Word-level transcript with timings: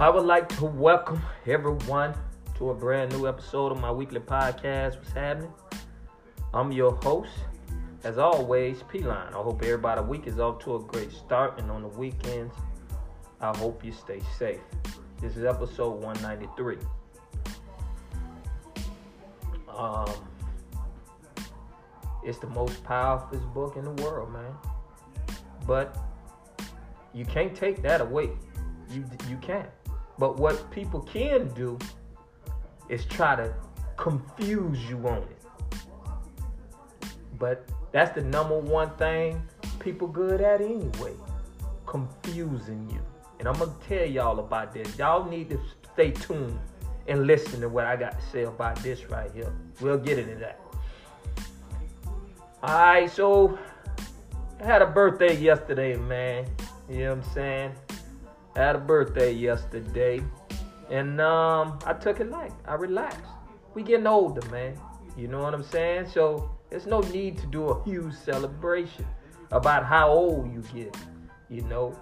I 0.00 0.08
would 0.08 0.26
like 0.26 0.48
to 0.58 0.64
welcome 0.64 1.20
everyone 1.44 2.14
to 2.56 2.70
a 2.70 2.74
brand 2.74 3.10
new 3.10 3.26
episode 3.26 3.72
of 3.72 3.80
my 3.80 3.90
weekly 3.90 4.20
podcast. 4.20 4.96
What's 4.96 5.10
happening? 5.10 5.52
I'm 6.54 6.70
your 6.70 6.92
host, 7.02 7.32
as 8.04 8.16
always, 8.16 8.84
P 8.84 9.00
Line. 9.00 9.34
I 9.34 9.38
hope 9.38 9.60
everybody 9.64 10.00
week 10.02 10.28
is 10.28 10.38
off 10.38 10.60
to 10.60 10.76
a 10.76 10.78
great 10.78 11.10
start, 11.10 11.58
and 11.58 11.68
on 11.68 11.82
the 11.82 11.88
weekends, 11.88 12.54
I 13.40 13.56
hope 13.56 13.84
you 13.84 13.90
stay 13.90 14.20
safe. 14.38 14.60
This 15.20 15.36
is 15.36 15.42
episode 15.44 16.00
193. 16.00 16.76
Um, 19.76 20.14
it's 22.22 22.38
the 22.38 22.46
most 22.46 22.84
powerful 22.84 23.36
book 23.52 23.76
in 23.76 23.82
the 23.82 24.04
world, 24.04 24.32
man. 24.32 24.54
But 25.66 25.98
you 27.12 27.24
can't 27.24 27.52
take 27.52 27.82
that 27.82 28.00
away. 28.00 28.30
You 28.92 29.04
you 29.28 29.36
can't. 29.38 29.68
But 30.18 30.38
what 30.38 30.70
people 30.70 31.00
can 31.00 31.48
do 31.54 31.78
is 32.88 33.04
try 33.04 33.36
to 33.36 33.54
confuse 33.96 34.88
you 34.88 34.96
on 35.08 35.18
it. 35.18 35.38
But 37.38 37.68
that's 37.92 38.14
the 38.14 38.22
number 38.22 38.58
one 38.58 38.90
thing 38.96 39.42
people 39.78 40.08
good 40.08 40.40
at 40.40 40.60
anyway. 40.60 41.14
Confusing 41.86 42.88
you. 42.92 43.00
And 43.38 43.46
I'm 43.46 43.54
gonna 43.54 43.72
tell 43.88 44.04
y'all 44.04 44.40
about 44.40 44.74
this. 44.74 44.98
Y'all 44.98 45.28
need 45.28 45.48
to 45.50 45.60
stay 45.92 46.10
tuned 46.10 46.58
and 47.06 47.26
listen 47.26 47.60
to 47.60 47.68
what 47.68 47.86
I 47.86 47.96
got 47.96 48.18
to 48.20 48.26
say 48.26 48.44
about 48.44 48.76
this 48.82 49.08
right 49.08 49.30
here. 49.32 49.52
We'll 49.80 49.98
get 49.98 50.18
into 50.18 50.34
that. 50.36 50.60
Alright, 52.62 53.10
so 53.10 53.58
I 54.60 54.64
had 54.64 54.82
a 54.82 54.86
birthday 54.86 55.36
yesterday, 55.36 55.96
man. 55.96 56.46
You 56.88 56.98
know 56.98 57.14
what 57.14 57.26
I'm 57.26 57.32
saying? 57.32 57.72
I 58.58 58.62
had 58.62 58.74
a 58.74 58.80
birthday 58.80 59.32
yesterday. 59.32 60.20
And 60.90 61.20
um, 61.20 61.78
I 61.86 61.92
took 61.92 62.18
it 62.18 62.28
light. 62.28 62.52
I 62.66 62.74
relaxed. 62.74 63.30
We 63.74 63.84
getting 63.84 64.08
older, 64.08 64.44
man. 64.50 64.76
You 65.16 65.28
know 65.28 65.40
what 65.40 65.54
I'm 65.54 65.62
saying? 65.62 66.08
So 66.12 66.50
there's 66.68 66.86
no 66.86 67.00
need 67.00 67.38
to 67.38 67.46
do 67.46 67.68
a 67.68 67.84
huge 67.84 68.14
celebration 68.14 69.06
about 69.52 69.84
how 69.84 70.08
old 70.08 70.52
you 70.52 70.64
get, 70.74 70.96
you 71.48 71.60
know. 71.62 71.96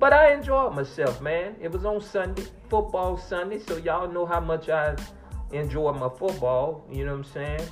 But 0.00 0.12
I 0.12 0.32
enjoyed 0.32 0.74
myself, 0.74 1.20
man. 1.20 1.54
It 1.60 1.70
was 1.70 1.84
on 1.84 2.00
Sunday, 2.00 2.44
football 2.68 3.16
Sunday, 3.16 3.60
so 3.60 3.76
y'all 3.76 4.10
know 4.10 4.26
how 4.26 4.40
much 4.40 4.68
I 4.68 4.96
enjoy 5.52 5.92
my 5.92 6.08
football, 6.08 6.84
you 6.90 7.04
know 7.04 7.12
what 7.12 7.26
I'm 7.26 7.32
saying? 7.32 7.68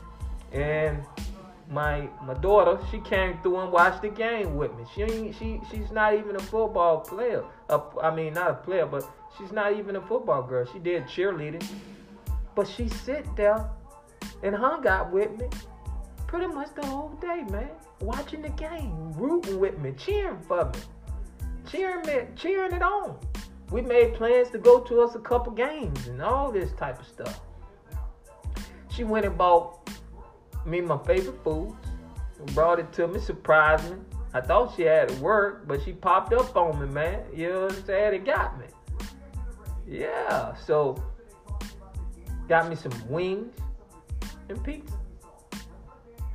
And 0.52 1.04
my 1.70 2.08
my 2.24 2.34
daughter, 2.34 2.78
she 2.90 3.00
came 3.00 3.38
through 3.42 3.60
and 3.60 3.72
watched 3.72 4.02
the 4.02 4.08
game 4.08 4.56
with 4.56 4.74
me. 4.76 4.84
She 4.94 5.32
she 5.32 5.60
she's 5.70 5.90
not 5.90 6.14
even 6.14 6.36
a 6.36 6.40
football 6.40 7.00
player. 7.00 7.44
Uh, 7.68 7.80
I 8.02 8.14
mean, 8.14 8.34
not 8.34 8.50
a 8.50 8.54
player, 8.54 8.86
but 8.86 9.08
she's 9.36 9.52
not 9.52 9.72
even 9.74 9.96
a 9.96 10.00
football 10.00 10.42
girl. 10.42 10.64
She 10.72 10.78
did 10.78 11.04
cheerleading, 11.04 11.64
but 12.54 12.66
she 12.66 12.88
sit 12.88 13.24
there 13.36 13.68
and 14.42 14.54
hung 14.54 14.86
out 14.86 15.12
with 15.12 15.38
me 15.38 15.48
pretty 16.26 16.46
much 16.46 16.74
the 16.74 16.86
whole 16.86 17.10
day, 17.20 17.44
man. 17.50 17.70
Watching 18.00 18.42
the 18.42 18.50
game, 18.50 19.12
rooting 19.14 19.58
with 19.58 19.78
me, 19.78 19.92
cheering 19.96 20.40
for 20.40 20.64
me, 20.66 20.78
cheering 21.68 22.06
me, 22.06 22.28
cheering 22.36 22.72
it 22.72 22.82
on. 22.82 23.18
We 23.70 23.82
made 23.82 24.14
plans 24.14 24.50
to 24.50 24.58
go 24.58 24.80
to 24.80 25.02
us 25.02 25.14
a 25.14 25.18
couple 25.18 25.52
games 25.52 26.06
and 26.06 26.22
all 26.22 26.50
this 26.50 26.72
type 26.72 27.00
of 27.00 27.06
stuff. 27.06 27.40
She 28.90 29.04
went 29.04 29.26
and 29.26 29.36
bought 29.36 29.90
me 30.64 30.80
my 30.80 30.98
favorite 30.98 31.42
foods, 31.44 31.74
and 32.38 32.54
brought 32.54 32.78
it 32.78 32.92
to 32.94 33.08
me, 33.08 33.20
surprised 33.20 33.90
me. 33.90 33.96
I 34.38 34.40
thought 34.40 34.76
she 34.76 34.82
had 34.82 35.10
it 35.10 35.18
work, 35.18 35.66
but 35.66 35.82
she 35.82 35.92
popped 35.92 36.32
up 36.32 36.56
on 36.56 36.80
me, 36.80 36.86
man. 36.86 37.24
You 37.34 37.52
know 37.52 37.60
what 37.62 37.72
I'm 37.72 37.84
saying? 37.84 38.14
It 38.14 38.24
got 38.24 38.56
me. 38.56 38.66
Yeah, 39.84 40.54
so 40.54 41.02
got 42.48 42.68
me 42.70 42.76
some 42.76 42.92
wings 43.08 43.52
and 44.48 44.62
pizza. 44.62 44.94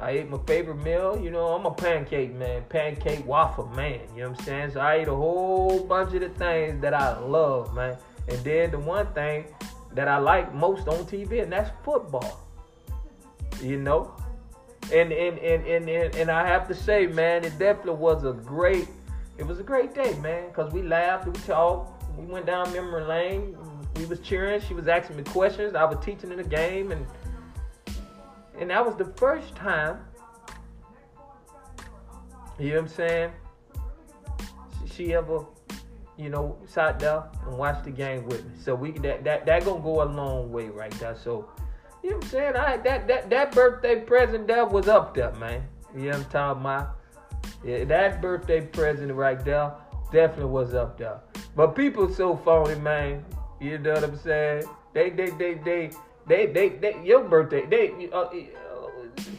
I 0.01 0.09
ate 0.11 0.29
my 0.29 0.37
favorite 0.45 0.83
meal. 0.83 1.17
You 1.17 1.31
know, 1.31 1.47
I'm 1.47 1.65
a 1.65 1.71
pancake 1.71 2.33
man, 2.33 2.65
pancake 2.67 3.25
waffle 3.25 3.67
man. 3.67 4.01
You 4.13 4.23
know 4.23 4.29
what 4.31 4.39
I'm 4.39 4.45
saying? 4.45 4.71
So 4.71 4.81
I 4.81 4.95
ate 4.95 5.07
a 5.07 5.15
whole 5.15 5.85
bunch 5.85 6.13
of 6.13 6.19
the 6.19 6.29
things 6.29 6.81
that 6.81 6.93
I 6.93 7.17
love, 7.19 7.73
man. 7.73 7.95
And 8.27 8.37
then 8.39 8.71
the 8.71 8.79
one 8.79 9.07
thing 9.13 9.45
that 9.93 10.09
I 10.09 10.17
like 10.17 10.53
most 10.53 10.89
on 10.89 11.05
TV, 11.05 11.41
and 11.41 11.53
that's 11.53 11.71
football. 11.85 12.41
You 13.61 13.77
know? 13.77 14.13
And 14.93 15.11
and, 15.11 15.39
and, 15.39 15.89
and, 15.89 16.15
and 16.15 16.29
I 16.29 16.45
have 16.45 16.67
to 16.67 16.75
say, 16.75 17.07
man, 17.07 17.43
it 17.43 17.57
definitely 17.57 17.93
was 17.93 18.23
a 18.25 18.33
great, 18.33 18.87
it 19.37 19.47
was 19.47 19.59
a 19.59 19.63
great 19.63 19.95
day, 19.95 20.13
man. 20.19 20.51
Cause 20.53 20.71
we 20.71 20.83
laughed, 20.83 21.25
we 21.25 21.33
talked, 21.41 22.03
we 22.17 22.25
went 22.25 22.45
down 22.45 22.71
memory 22.71 23.03
lane. 23.03 23.57
We 23.95 24.05
was 24.05 24.19
cheering. 24.19 24.61
She 24.61 24.73
was 24.73 24.87
asking 24.87 25.17
me 25.17 25.23
questions. 25.23 25.75
I 25.75 25.83
was 25.83 26.03
teaching 26.03 26.31
in 26.31 26.37
the 26.37 26.43
game, 26.43 26.91
and 26.91 27.05
and 28.59 28.69
that 28.69 28.85
was 28.85 28.95
the 28.95 29.05
first 29.17 29.55
time. 29.55 29.99
You 32.59 32.69
know 32.69 32.75
what 32.75 32.81
I'm 32.81 32.87
saying? 32.87 33.31
She, 34.85 34.93
she 34.93 35.13
ever, 35.13 35.45
you 36.17 36.29
know, 36.29 36.57
sat 36.67 36.99
there 36.99 37.23
and 37.47 37.57
watched 37.57 37.83
the 37.83 37.91
game 37.91 38.25
with 38.25 38.45
me. 38.45 38.51
So 38.63 38.75
we 38.75 38.91
that 38.99 39.23
that 39.23 39.45
that 39.45 39.65
gonna 39.65 39.81
go 39.81 40.03
a 40.03 40.05
long 40.05 40.51
way 40.51 40.69
right 40.69 40.91
there. 40.93 41.15
So 41.15 41.49
you 42.03 42.09
know 42.09 42.15
what 42.17 42.25
I'm 42.25 42.29
saying? 42.29 42.55
I 42.55 42.77
that 42.77 43.07
that 43.07 43.29
that 43.29 43.51
birthday 43.53 44.01
present 44.01 44.47
that 44.47 44.69
was 44.69 44.87
up 44.87 45.13
there, 45.13 45.31
man. 45.33 45.63
You 45.95 46.01
know 46.01 46.07
what 46.07 46.15
I'm 46.17 46.25
talking 46.25 46.61
about? 46.61 46.97
Yeah, 47.63 47.85
that 47.85 48.21
birthday 48.21 48.61
present 48.61 49.13
right 49.13 49.43
there 49.43 49.73
definitely 50.11 50.51
was 50.51 50.73
up 50.73 50.97
there. 50.97 51.19
But 51.55 51.75
people 51.75 52.13
so 52.13 52.35
phony, 52.35 52.75
man. 52.75 53.25
You 53.59 53.77
know 53.77 53.93
what 53.93 54.03
I'm 54.03 54.17
saying? 54.17 54.63
They 54.93 55.09
they 55.09 55.29
they 55.31 55.53
they 55.55 55.91
they 56.27 56.47
they, 56.47 56.69
they 56.69 57.01
your 57.03 57.23
birthday. 57.23 57.65
They 57.65 58.09
uh, 58.11 58.19
uh, 58.19 58.89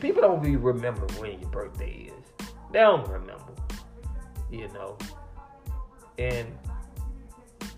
people 0.00 0.22
don't 0.22 0.40
really 0.40 0.56
remember 0.56 1.06
when 1.18 1.40
your 1.40 1.50
birthday 1.50 2.10
is. 2.10 2.46
They 2.72 2.80
don't 2.80 3.08
remember. 3.08 3.52
You 4.50 4.68
know. 4.68 4.96
And 6.18 6.46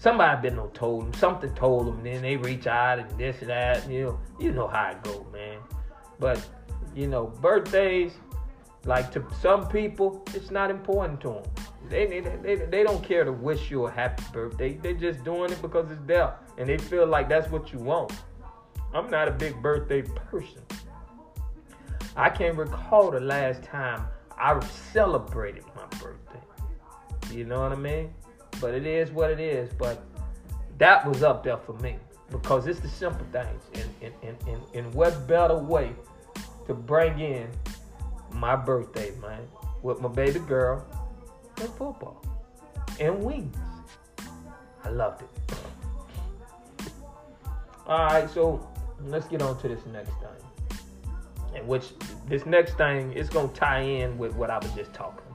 somebody 0.06 0.40
been 0.40 0.54
no 0.54 0.68
told 0.68 1.04
them 1.04 1.14
something 1.14 1.52
told 1.56 1.88
them. 1.88 2.00
Then 2.04 2.22
they 2.22 2.36
reach 2.36 2.68
out 2.68 3.00
and 3.00 3.10
this 3.18 3.40
and 3.40 3.50
that. 3.50 3.82
And, 3.84 3.92
you 3.92 4.04
know 4.04 4.20
you 4.38 4.52
know 4.52 4.68
how 4.68 4.90
it 4.90 5.02
go, 5.02 5.26
man. 5.32 5.58
But 6.20 6.38
you 6.94 7.08
know 7.08 7.26
birthdays. 7.26 8.12
Like 8.84 9.10
to 9.14 9.24
some 9.42 9.66
people, 9.66 10.22
it's 10.32 10.52
not 10.52 10.70
important 10.70 11.20
to 11.22 11.28
them. 11.30 11.42
They, 11.88 12.06
they, 12.06 12.20
they, 12.20 12.54
they 12.54 12.82
don't 12.84 13.02
care 13.02 13.24
to 13.24 13.32
wish 13.32 13.68
you 13.68 13.86
a 13.86 13.90
happy 13.90 14.22
birthday. 14.32 14.74
They're 14.74 14.92
just 14.92 15.24
doing 15.24 15.50
it 15.50 15.60
because 15.60 15.90
it's 15.90 16.06
there. 16.06 16.34
And 16.56 16.68
they 16.68 16.78
feel 16.78 17.04
like 17.04 17.28
that's 17.28 17.50
what 17.50 17.72
you 17.72 17.80
want. 17.80 18.12
I'm 18.94 19.10
not 19.10 19.26
a 19.26 19.32
big 19.32 19.60
birthday 19.60 20.02
person. 20.02 20.62
I 22.14 22.30
can't 22.30 22.56
recall 22.56 23.10
the 23.10 23.18
last 23.18 23.64
time 23.64 24.06
I 24.38 24.64
celebrated 24.92 25.64
my 25.74 25.86
birthday. 25.98 26.40
You 27.32 27.44
know 27.44 27.60
what 27.60 27.72
I 27.72 27.76
mean? 27.76 28.14
But 28.60 28.74
it 28.74 28.86
is 28.86 29.10
what 29.10 29.30
it 29.30 29.40
is. 29.40 29.72
But 29.72 30.02
that 30.78 31.06
was 31.06 31.22
up 31.22 31.44
there 31.44 31.58
for 31.58 31.74
me. 31.74 31.96
Because 32.30 32.66
it's 32.66 32.80
the 32.80 32.88
simple 32.88 33.26
things. 33.32 33.62
And, 33.74 34.14
and, 34.22 34.36
and, 34.48 34.62
and, 34.74 34.94
what 34.94 35.28
better 35.28 35.56
way 35.56 35.92
to 36.66 36.74
bring 36.74 37.20
in 37.20 37.48
my 38.32 38.56
birthday, 38.56 39.12
man, 39.22 39.42
with 39.82 40.00
my 40.00 40.08
baby 40.08 40.40
girl 40.40 40.84
and 41.60 41.68
football. 41.70 42.24
And 42.98 43.22
wings. 43.22 43.56
I 44.82 44.88
loved 44.90 45.22
it. 45.22 45.56
All 47.86 48.06
right, 48.06 48.28
so 48.28 48.68
let's 49.04 49.28
get 49.28 49.42
on 49.42 49.58
to 49.60 49.68
this 49.68 49.84
next 49.86 50.10
thing. 50.10 50.80
And 51.54 51.68
which 51.68 51.92
this 52.28 52.44
next 52.46 52.74
thing 52.74 53.12
is 53.12 53.28
gonna 53.28 53.48
tie 53.48 53.80
in 53.80 54.18
with 54.18 54.34
what 54.34 54.50
I 54.50 54.58
was 54.58 54.70
just 54.72 54.92
talking. 54.92 55.25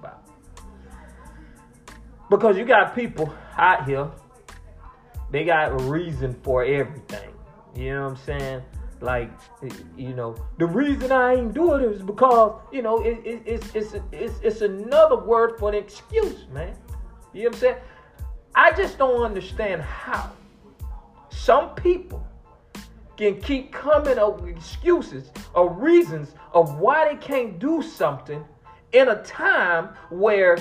Because 2.31 2.57
you 2.57 2.63
got 2.63 2.95
people 2.95 3.31
out 3.57 3.86
here, 3.86 4.10
they 5.31 5.44
got 5.44 5.74
a 5.74 5.83
reason 5.83 6.33
for 6.44 6.63
everything. 6.63 7.30
You 7.75 7.94
know 7.94 8.04
what 8.04 8.12
I'm 8.12 8.16
saying? 8.16 8.62
Like, 9.01 9.30
you 9.98 10.13
know, 10.13 10.38
the 10.57 10.66
reason 10.66 11.12
I 11.12 11.33
ain't 11.33 11.54
do 11.54 11.74
it 11.74 11.83
is 11.83 12.01
because, 12.01 12.57
you 12.72 12.83
know, 12.83 13.04
it, 13.04 13.19
it, 13.25 13.42
it's, 13.45 13.75
it's, 13.75 13.95
it's, 14.13 14.39
it's 14.42 14.62
another 14.62 15.18
word 15.18 15.60
for 15.60 15.68
an 15.68 15.75
excuse, 15.75 16.45
man. 16.54 16.74
You 17.33 17.44
know 17.44 17.50
what 17.50 17.56
I'm 17.56 17.60
saying? 17.60 17.78
I 18.56 18.72
just 18.72 18.98
don't 18.98 19.24
understand 19.24 19.81
how 19.81 20.31
some 21.31 21.75
people 21.75 22.25
can 23.18 23.42
keep 23.42 23.74
coming 23.74 24.18
up 24.18 24.39
with 24.39 24.56
excuses 24.56 25.31
or 25.54 25.69
reasons 25.69 26.33
of 26.54 26.80
why 26.80 27.10
they 27.10 27.19
can't 27.19 27.60
do 27.60 27.81
something 27.81 28.42
in 28.94 29.10
a 29.10 29.22
time 29.24 29.89
where 30.10 30.57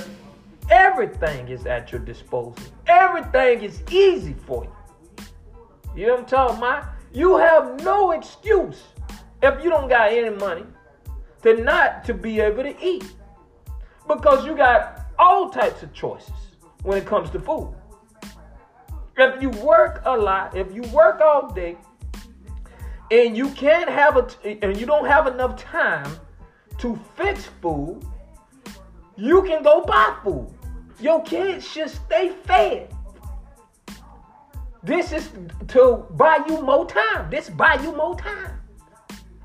everything 0.71 1.49
is 1.49 1.67
at 1.67 1.93
your 1.93 2.01
disposal. 2.01 2.57
Everything 2.87 3.63
is 3.63 3.83
easy 3.91 4.35
for 4.47 4.65
you. 4.65 5.25
You 5.95 6.07
know 6.07 6.13
what 6.15 6.21
I'm 6.21 6.27
talking 6.27 6.59
about? 6.59 6.85
You 7.13 7.37
have 7.37 7.83
no 7.83 8.13
excuse 8.13 8.83
if 9.43 9.63
you 9.63 9.71
don't 9.71 9.89
got 9.89 10.13
any 10.13 10.31
money 10.31 10.65
to 11.43 11.63
not 11.63 12.05
to 12.05 12.15
be 12.15 12.41
able 12.41 12.63
to 12.63 12.77
eat. 12.85 13.05
Because 14.07 14.45
you 14.45 14.57
got 14.57 15.07
all 15.19 15.51
types 15.51 15.83
of 15.83 15.93
choices 15.93 16.33
when 16.83 16.99
it 16.99 17.07
comes 17.07 17.31
to 17.31 17.41
food. 17.41 17.75
If 19.17 19.43
you 19.43 19.51
work 19.51 20.03
a 20.05 20.17
lot, 20.17 20.57
if 20.57 20.73
you 20.75 20.83
work 20.93 21.21
all 21.21 21.53
day, 21.53 21.77
and 23.11 23.37
you 23.37 23.49
can't 23.51 23.91
have 23.91 24.17
a 24.17 24.65
and 24.65 24.77
you 24.79 24.87
don't 24.87 25.07
have 25.07 25.27
enough 25.27 25.61
time 25.61 26.11
to 26.79 26.99
fix 27.17 27.47
food, 27.61 28.03
you 29.17 29.43
can 29.43 29.63
go 29.63 29.83
buy 29.83 30.17
food. 30.23 30.49
Your 31.01 31.23
kids 31.23 31.67
should 31.67 31.89
stay 31.89 32.33
fed. 32.45 32.95
This 34.83 35.13
is 35.13 35.31
to 35.69 36.07
buy 36.11 36.45
you 36.47 36.61
more 36.63 36.87
time. 36.87 37.31
This 37.31 37.49
buy 37.49 37.75
you 37.83 37.97
more 37.97 38.17
time. 38.17 38.61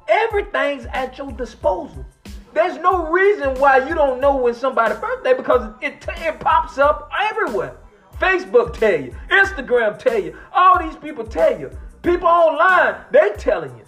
Everything's 0.07 0.85
at 0.87 1.17
your 1.17 1.31
disposal. 1.31 2.05
There's 2.53 2.77
no 2.77 3.09
reason 3.09 3.53
why 3.59 3.87
you 3.87 3.95
don't 3.95 4.21
know 4.21 4.35
when 4.37 4.53
somebody's 4.53 4.97
birthday 4.97 5.33
because 5.33 5.73
it, 5.81 6.05
it 6.07 6.39
pops 6.39 6.77
up 6.77 7.09
everywhere. 7.21 7.75
Facebook 8.19 8.73
tell 8.73 8.99
you, 8.99 9.13
Instagram 9.29 9.99
tell 9.99 10.17
you, 10.17 10.37
all 10.53 10.79
these 10.79 10.95
people 10.95 11.25
tell 11.25 11.59
you. 11.59 11.69
People 12.01 12.27
online, 12.27 13.01
they 13.11 13.31
telling 13.37 13.75
you. 13.77 13.83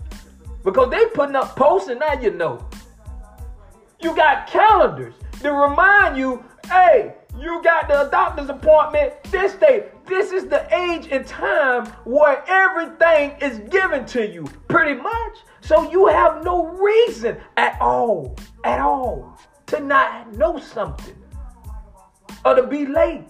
Because 0.66 0.90
they 0.90 1.06
putting 1.08 1.36
up 1.36 1.56
posts 1.56 1.88
and 1.88 2.00
now 2.00 2.14
you 2.20 2.32
know. 2.32 2.68
You 4.02 4.14
got 4.16 4.48
calendars 4.48 5.14
to 5.42 5.52
remind 5.52 6.18
you, 6.18 6.44
hey, 6.70 7.14
you 7.40 7.62
got 7.64 7.88
the 7.88 8.10
doctor's 8.12 8.50
appointment 8.50 9.14
this 9.26 9.54
day. 9.56 9.86
This 10.06 10.32
is 10.32 10.48
the 10.48 10.68
age 10.74 11.08
and 11.12 11.26
time 11.26 11.86
where 12.06 12.44
everything 12.48 13.36
is 13.42 13.60
given 13.70 14.06
to 14.08 14.28
you, 14.28 14.46
pretty 14.68 15.00
much. 15.00 15.38
So 15.62 15.92
you 15.92 16.08
have 16.08 16.44
no 16.44 16.66
reason 16.66 17.38
at 17.58 17.80
all, 17.82 18.36
at 18.64 18.80
all, 18.80 19.38
to 19.68 19.80
not 19.80 20.34
know 20.36 20.58
something 20.60 21.16
or 22.46 22.56
to 22.56 22.66
be 22.66 22.86
late. 22.86 23.26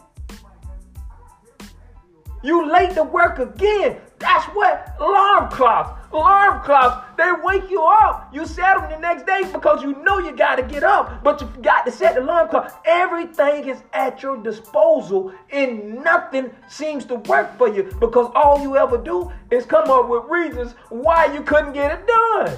You 2.44 2.71
late 2.71 2.94
to 2.94 3.04
work 3.04 3.39
again. 3.39 4.00
That's 4.19 4.46
what 4.56 4.96
alarm 5.00 5.50
clocks. 5.52 5.94
Alarm 6.12 6.64
clocks, 6.64 7.06
they 7.18 7.31
wake 7.44 7.69
you 7.69 7.84
up. 7.84 8.34
You 8.34 8.46
set 8.48 8.78
them 8.78 8.90
the 8.90 8.98
next 8.98 9.25
day 9.25 9.44
because 9.52 9.84
you 9.84 10.02
know 10.04 10.18
you 10.19 10.36
got 10.36 10.56
to 10.56 10.64
get 10.64 10.84
up, 10.84 11.24
but 11.24 11.40
you 11.42 11.48
got 11.62 11.86
to 11.86 11.92
set 11.92 12.16
the 12.16 12.22
alarm 12.22 12.50
clock. 12.50 12.81
Everything 12.86 13.68
is 13.68 13.84
at 13.94 14.24
your 14.24 14.38
disposal, 14.38 15.34
and 15.52 16.04
nothing 16.04 16.50
seems 16.68 17.06
to 17.06 17.16
work 17.16 17.56
for 17.58 17.68
you 17.68 17.84
because 18.00 18.31
all 18.34 18.60
you 18.62 18.75
ever 18.78 18.98
do 18.98 19.31
is 19.52 19.66
come 19.66 19.90
up 19.92 20.10
with 20.10 20.24
reasons 20.30 20.74
why 20.90 21.25
you 21.34 21.44
couldn't 21.44 21.74
get 21.74 22.00
it 22.00 22.08
done. 22.08 22.58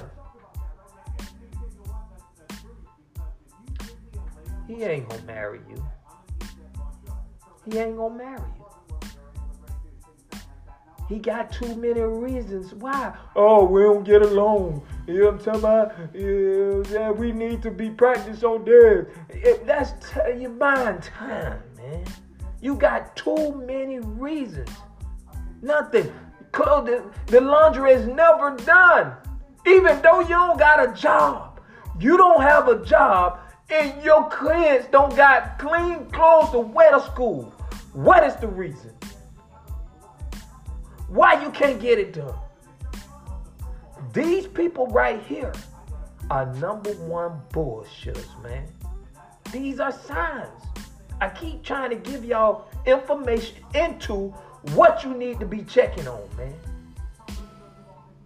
He 4.68 4.84
ain't 4.84 5.10
gonna 5.10 5.24
marry 5.24 5.60
you. 5.68 5.84
He 7.70 7.80
ain't 7.80 7.98
gonna 7.98 8.16
marry 8.16 8.40
you. 8.56 8.59
He 11.10 11.18
got 11.18 11.52
too 11.52 11.76
many 11.76 12.02
reasons 12.02 12.72
why. 12.76 13.18
Oh, 13.36 13.66
we 13.66 13.82
don't 13.82 14.04
get 14.04 14.22
along. 14.22 14.86
You 15.08 15.18
know 15.18 15.32
what 15.32 15.34
I'm 15.34 15.40
talking 15.40 15.60
about? 15.60 16.92
Yeah, 16.92 17.10
we 17.10 17.32
need 17.32 17.64
to 17.64 17.72
be 17.72 17.90
practiced 17.90 18.44
on 18.44 18.64
this. 18.64 19.08
That's 19.66 19.94
t- 20.08 20.40
your 20.40 20.52
mind 20.52 21.02
time, 21.02 21.64
man. 21.78 22.06
You 22.62 22.76
got 22.76 23.16
too 23.16 23.56
many 23.66 24.00
reasons. 24.00 24.70
Nothing. 25.64 26.14
Clothing, 26.52 27.10
the 27.26 27.42
laundry 27.42 27.92
is 27.92 28.06
never 28.06 28.56
done. 28.58 29.14
Even 29.66 30.00
though 30.04 30.20
you 30.20 30.30
don't 30.30 30.60
got 30.60 30.90
a 30.90 30.94
job. 30.94 31.60
You 32.00 32.18
don't 32.18 32.42
have 32.42 32.68
a 32.68 32.86
job 32.86 33.40
and 33.72 34.04
your 34.04 34.30
kids 34.30 34.88
don't 34.92 35.16
got 35.16 35.58
clean 35.58 36.06
clothes 36.12 36.52
to 36.52 36.60
wear 36.60 36.92
to 36.92 37.02
school. 37.02 37.54
What 37.94 38.24
is 38.24 38.36
the 38.36 38.48
reason? 38.48 38.94
Why 41.10 41.42
you 41.44 41.50
can't 41.50 41.82
get 41.82 41.98
it 41.98 42.14
done? 42.14 42.36
These 44.14 44.48
people 44.48 44.88
right 44.88 45.22
here 45.24 45.52
are 46.30 46.54
number 46.56 46.92
one 46.92 47.42
bullshitters, 47.52 48.42
man. 48.44 48.68
These 49.52 49.80
are 49.80 49.92
signs. 49.92 50.64
I 51.20 51.30
keep 51.30 51.64
trying 51.64 51.90
to 51.90 51.96
give 51.96 52.24
y'all 52.24 52.68
information 52.86 53.58
into 53.74 54.30
what 54.74 55.04
you 55.04 55.16
need 55.16 55.40
to 55.40 55.46
be 55.46 55.64
checking 55.64 56.08
on, 56.08 56.22
man. 56.38 56.54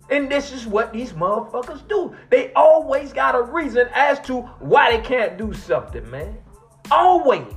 And 0.10 0.30
this 0.30 0.52
is 0.52 0.68
what 0.68 0.92
these 0.92 1.14
motherfuckers 1.14 1.88
do. 1.88 2.14
They 2.30 2.52
always 2.54 3.14
got 3.14 3.36
a 3.36 3.42
reason 3.42 3.88
as 3.94 4.20
to 4.28 4.42
why 4.60 4.96
they 4.96 5.04
can't 5.04 5.38
do 5.38 5.54
something, 5.54 6.08
man. 6.12 6.38
Always. 6.92 7.48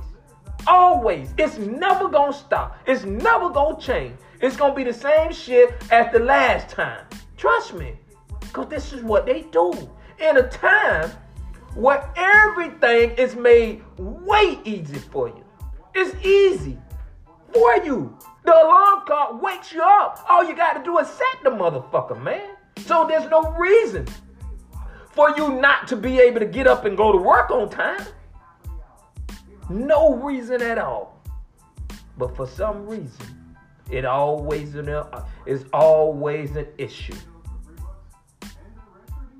Always. 0.67 1.33
It's 1.37 1.57
never 1.57 2.09
gonna 2.09 2.33
stop. 2.33 2.77
It's 2.85 3.05
never 3.05 3.49
gonna 3.49 3.79
change. 3.79 4.17
It's 4.41 4.57
gonna 4.57 4.75
be 4.75 4.83
the 4.83 4.93
same 4.93 5.31
shit 5.31 5.73
as 5.91 6.11
the 6.11 6.19
last 6.19 6.69
time. 6.69 7.05
Trust 7.37 7.73
me. 7.73 7.93
Because 8.41 8.67
this 8.67 8.93
is 8.93 9.01
what 9.03 9.25
they 9.25 9.43
do. 9.43 9.73
In 10.19 10.37
a 10.37 10.47
time 10.49 11.11
where 11.73 12.09
everything 12.15 13.11
is 13.11 13.35
made 13.35 13.83
way 13.97 14.59
easy 14.65 14.97
for 14.97 15.29
you. 15.29 15.43
It's 15.95 16.15
easy 16.25 16.77
for 17.53 17.77
you. 17.77 18.17
The 18.43 18.53
alarm 18.53 19.03
clock 19.05 19.41
wakes 19.41 19.71
you 19.71 19.81
up. 19.81 20.25
All 20.29 20.43
you 20.43 20.55
got 20.55 20.73
to 20.73 20.83
do 20.83 20.97
is 20.99 21.07
set 21.07 21.43
the 21.43 21.49
motherfucker, 21.49 22.21
man. 22.21 22.55
So 22.85 23.05
there's 23.07 23.29
no 23.29 23.51
reason 23.51 24.07
for 25.11 25.31
you 25.37 25.59
not 25.59 25.87
to 25.89 25.95
be 25.95 26.19
able 26.19 26.39
to 26.39 26.45
get 26.45 26.67
up 26.67 26.85
and 26.85 26.95
go 26.95 27.11
to 27.11 27.17
work 27.17 27.51
on 27.51 27.69
time. 27.69 28.01
No 29.69 30.15
reason 30.15 30.61
at 30.61 30.77
all. 30.77 31.21
But 32.17 32.35
for 32.35 32.47
some 32.47 32.87
reason, 32.87 33.55
it 33.89 34.05
always 34.05 34.75
an, 34.75 34.89
uh, 34.89 35.25
is 35.45 35.65
always 35.73 36.55
an 36.55 36.67
issue. 36.77 37.15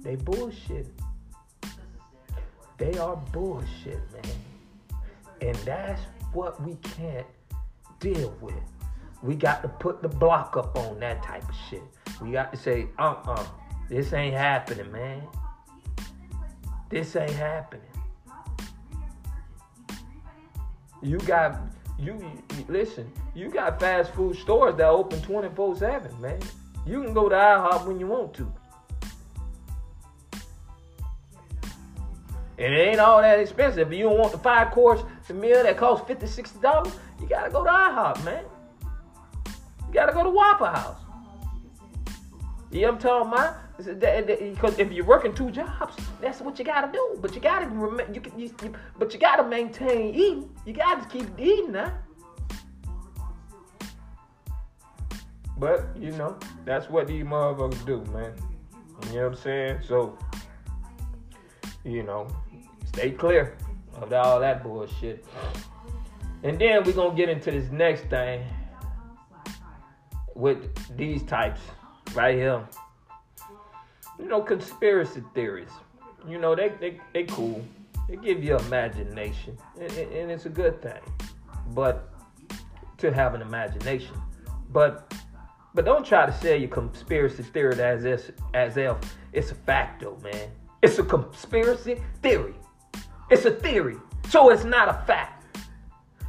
They 0.01 0.15
bullshit. 0.15 0.87
They 2.77 2.97
are 2.97 3.15
bullshit, 3.15 3.99
man. 4.13 5.01
And 5.41 5.55
that's 5.57 6.01
what 6.33 6.61
we 6.63 6.75
can't 6.75 7.25
deal 7.99 8.35
with. 8.39 8.53
We 9.23 9.35
got 9.35 9.63
to 9.63 9.67
put 9.67 10.01
the 10.01 10.07
block 10.07 10.55
up 10.55 10.77
on 10.77 10.99
that 10.99 11.23
type 11.23 11.47
of 11.47 11.55
shit. 11.69 11.81
We 12.21 12.31
got 12.31 12.51
to 12.53 12.57
say, 12.57 12.87
uh-uh, 12.99 13.43
this 13.89 14.13
ain't 14.13 14.35
happening, 14.35 14.91
man. 14.91 15.23
This 16.89 17.15
ain't 17.15 17.31
happening. 17.31 17.81
You 21.01 21.17
got 21.19 21.59
you, 21.99 22.13
you 22.55 22.65
listen, 22.67 23.11
you 23.33 23.49
got 23.49 23.79
fast 23.79 24.13
food 24.13 24.37
stores 24.37 24.75
that 24.77 24.87
open 24.87 25.19
24-7, 25.19 26.19
man. 26.19 26.39
You 26.85 27.03
can 27.03 27.13
go 27.13 27.27
to 27.27 27.35
IHOP 27.35 27.85
when 27.87 27.99
you 27.99 28.07
want 28.07 28.33
to. 28.35 28.53
And 32.59 32.73
it 32.73 32.77
ain't 32.77 32.99
all 32.99 33.21
that 33.21 33.39
expensive. 33.39 33.91
If 33.91 33.97
you 33.97 34.05
don't 34.05 34.17
want 34.17 34.31
the 34.31 34.39
five 34.39 34.71
course 34.71 35.03
meal 35.33 35.63
that 35.63 35.77
costs 35.77 36.07
50 36.07 36.25
$60, 36.25 36.93
you 37.21 37.27
gotta 37.27 37.51
go 37.51 37.63
to 37.63 37.69
IHOP, 37.69 38.23
man. 38.23 38.43
You 39.87 39.93
gotta 39.93 40.13
go 40.13 40.23
to 40.23 40.29
Waffle 40.29 40.67
House. 40.67 40.97
What 42.69 42.83
I'm 42.83 42.97
talking 42.97 43.31
about? 43.31 43.55
Because 43.77 44.79
if 44.79 44.91
you're 44.91 45.05
working 45.05 45.33
two 45.33 45.51
jobs, 45.51 45.95
that's 46.19 46.41
what 46.41 46.57
you 46.57 46.65
gotta 46.65 46.91
do. 46.91 47.17
But 47.21 47.35
you 47.35 47.41
gotta 47.41 47.65
you, 48.11 48.21
can, 48.21 48.39
you, 48.39 48.51
you 48.63 48.73
but 48.97 49.13
you 49.13 49.19
gotta 49.19 49.47
maintain 49.47 50.15
eating. 50.15 50.49
You 50.65 50.73
gotta 50.73 51.07
keep 51.07 51.27
eating 51.37 51.71
now. 51.73 51.93
But 55.57 55.87
you 55.95 56.11
know, 56.11 56.37
that's 56.65 56.89
what 56.89 57.07
these 57.07 57.23
motherfuckers 57.23 57.85
do, 57.85 58.03
man. 58.11 58.33
You 59.07 59.13
know 59.13 59.23
what 59.23 59.25
I'm 59.33 59.35
saying? 59.35 59.79
So, 59.87 60.17
you 61.83 62.03
know, 62.03 62.27
stay 62.85 63.11
clear 63.11 63.57
of 64.01 64.11
all 64.11 64.39
that 64.39 64.63
bullshit. 64.63 65.25
And 66.43 66.57
then 66.59 66.83
we're 66.83 66.93
gonna 66.93 67.15
get 67.15 67.29
into 67.29 67.51
this 67.51 67.71
next 67.71 68.05
thing 68.05 68.43
with 70.35 70.95
these 70.97 71.23
types 71.23 71.61
right 72.13 72.35
here. 72.35 72.67
You 74.19 74.27
know, 74.27 74.41
conspiracy 74.41 75.23
theories. 75.33 75.69
You 76.27 76.39
know, 76.39 76.55
they 76.55 76.69
they, 76.79 76.99
they 77.13 77.23
cool. 77.23 77.63
They 78.09 78.15
give 78.15 78.43
you 78.43 78.57
imagination. 78.57 79.57
And, 79.79 79.91
and 79.91 80.31
it's 80.31 80.45
a 80.45 80.49
good 80.49 80.81
thing. 80.81 81.01
But 81.73 82.13
to 82.97 83.11
have 83.11 83.35
an 83.35 83.41
imagination. 83.41 84.15
But 84.71 85.13
but 85.73 85.85
don't 85.85 86.05
try 86.05 86.25
to 86.25 86.33
sell 86.33 86.55
your 86.55 86.69
conspiracy 86.69 87.43
theory 87.43 87.79
as 87.79 88.05
if 88.05 88.31
as 88.53 88.77
if 88.77 88.97
it's 89.33 89.51
a 89.51 89.55
facto, 89.55 90.17
man. 90.23 90.49
It's 90.81 90.99
a 90.99 91.03
conspiracy 91.03 92.01
theory. 92.21 92.55
It's 93.29 93.45
a 93.45 93.51
theory. 93.51 93.97
So 94.29 94.49
it's 94.49 94.63
not 94.63 94.89
a 94.89 95.05
fact. 95.05 95.33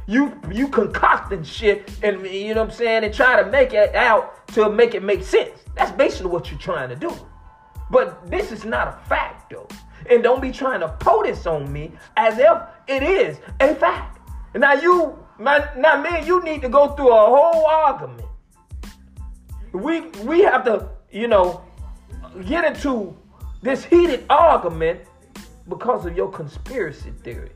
You 0.07 0.39
you 0.51 0.67
concocting 0.67 1.43
shit 1.43 1.91
and 2.03 2.25
you 2.25 2.53
know 2.53 2.61
what 2.61 2.71
I'm 2.71 2.75
saying 2.75 3.03
and 3.03 3.13
try 3.13 3.41
to 3.41 3.49
make 3.49 3.73
it 3.73 3.95
out 3.95 4.47
to 4.49 4.69
make 4.69 4.95
it 4.95 5.03
make 5.03 5.23
sense. 5.23 5.59
That's 5.75 5.91
basically 5.91 6.31
what 6.31 6.49
you're 6.49 6.59
trying 6.59 6.89
to 6.89 6.95
do. 6.95 7.13
But 7.89 8.29
this 8.29 8.51
is 8.51 8.65
not 8.65 8.87
a 8.87 9.09
fact 9.09 9.51
though. 9.51 9.67
And 10.09 10.23
don't 10.23 10.41
be 10.41 10.51
trying 10.51 10.79
to 10.81 10.87
put 10.99 11.25
this 11.25 11.45
on 11.45 11.71
me 11.71 11.91
as 12.17 12.37
if 12.37 12.57
it 12.87 13.03
is 13.03 13.39
a 13.59 13.75
fact. 13.75 14.19
Now 14.55 14.73
you 14.73 15.17
my, 15.37 15.69
now 15.77 16.01
man, 16.01 16.25
you 16.25 16.43
need 16.43 16.61
to 16.63 16.69
go 16.69 16.95
through 16.95 17.09
a 17.09 17.25
whole 17.25 17.65
argument. 17.65 18.27
We 19.71 20.01
we 20.23 20.41
have 20.41 20.65
to, 20.65 20.89
you 21.11 21.27
know, 21.27 21.63
get 22.45 22.65
into 22.65 23.15
this 23.61 23.83
heated 23.83 24.25
argument 24.29 25.01
because 25.67 26.05
of 26.05 26.15
your 26.15 26.29
conspiracy 26.31 27.11
theory. 27.23 27.51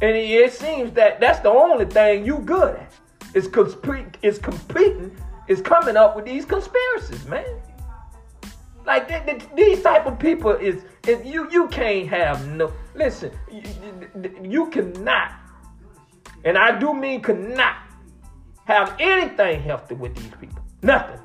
And 0.00 0.16
it 0.16 0.52
seems 0.52 0.92
that 0.92 1.20
that's 1.20 1.38
the 1.40 1.48
only 1.48 1.86
thing 1.86 2.26
you 2.26 2.38
good 2.38 2.76
at. 2.76 2.92
Is 3.34 3.48
complete 3.48 4.18
is 4.20 4.38
competing, 4.38 5.16
is 5.48 5.62
coming 5.62 5.96
up 5.96 6.16
with 6.16 6.26
these 6.26 6.44
conspiracies, 6.44 7.24
man. 7.26 7.46
Like 8.84 9.08
th- 9.08 9.24
th- 9.24 9.42
these 9.54 9.82
type 9.82 10.06
of 10.06 10.18
people 10.18 10.50
is, 10.52 10.82
is 11.06 11.24
you 11.24 11.48
you 11.50 11.68
can't 11.68 12.08
have 12.08 12.48
no 12.48 12.72
listen, 12.94 13.30
you, 13.50 13.62
you 14.42 14.70
cannot, 14.70 15.32
and 16.44 16.58
I 16.58 16.78
do 16.78 16.92
mean 16.92 17.22
cannot 17.22 17.76
have 18.64 18.96
anything 18.98 19.62
healthy 19.62 19.94
with 19.94 20.14
these 20.16 20.32
people. 20.40 20.62
Nothing. 20.82 21.20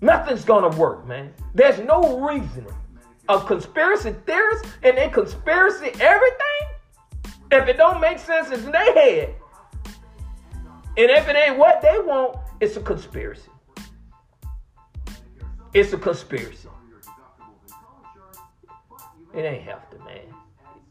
Nothing's 0.00 0.44
gonna 0.44 0.76
work, 0.76 1.06
man. 1.06 1.32
There's 1.54 1.78
no 1.80 2.20
reasoning 2.20 2.74
of 3.28 3.46
conspiracy 3.46 4.14
theorists 4.26 4.68
and 4.82 4.96
they 4.96 5.08
conspiracy 5.08 5.92
everything. 6.00 6.62
If 7.50 7.68
it 7.68 7.76
don't 7.76 8.00
make 8.00 8.18
sense 8.18 8.50
in 8.50 8.72
their 8.72 8.92
head, 8.92 9.34
and 10.98 11.10
if 11.10 11.28
it 11.28 11.36
ain't 11.36 11.58
what 11.58 11.82
they 11.82 11.98
want, 11.98 12.36
it's 12.60 12.76
a 12.76 12.80
conspiracy. 12.80 13.50
It's 15.76 15.92
a 15.92 15.98
conspiracy. 15.98 16.70
It 19.34 19.42
ain't 19.42 19.62
healthy, 19.62 19.98
man. 20.06 20.34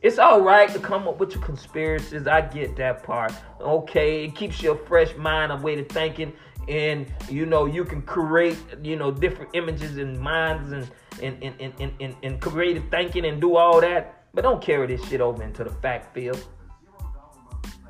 It's 0.04 0.20
all 0.20 0.42
right 0.42 0.70
to 0.70 0.78
come 0.78 1.08
up 1.08 1.20
with 1.20 1.34
your 1.34 1.44
conspiracies. 1.44 2.28
I 2.28 2.42
get 2.42 2.76
that 2.76 3.02
part. 3.02 3.34
Okay, 3.60 4.26
it 4.26 4.36
keeps 4.36 4.62
your 4.62 4.78
fresh 4.78 5.16
mind, 5.16 5.52
a 5.52 5.56
way 5.56 5.76
to 5.76 5.84
thinking, 5.86 6.34
and 6.68 7.12
you 7.28 7.48
know 7.48 7.66
you 7.66 7.84
can 7.84 8.04
create 8.04 8.60
you 8.84 8.96
know 8.96 9.10
different 9.10 9.50
images 9.56 9.98
and 9.98 10.20
minds 10.20 10.72
and 10.72 10.88
and 11.20 11.44
and, 11.44 11.56
and, 11.60 11.74
and, 11.80 11.92
and, 12.00 12.16
and 12.22 12.40
creative 12.40 12.84
thinking 12.92 13.26
and 13.26 13.42
do 13.42 13.56
all 13.56 13.82
that. 13.82 14.28
But 14.36 14.44
don't 14.44 14.62
carry 14.62 14.86
this 14.86 15.04
shit 15.08 15.20
over 15.20 15.42
into 15.42 15.64
the 15.64 15.72
fact 15.72 16.14
field. 16.14 16.46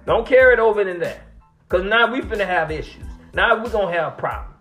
Don't 0.05 0.25
carry 0.25 0.53
it 0.53 0.59
over 0.59 0.87
in 0.87 1.01
there. 1.01 1.25
Cause 1.67 1.83
now 1.83 2.09
we 2.09 2.21
finna 2.21 2.47
have 2.47 2.71
issues. 2.71 3.03
Now 3.33 3.61
we're 3.61 3.69
gonna 3.69 3.91
have 3.91 4.17
problems. 4.17 4.54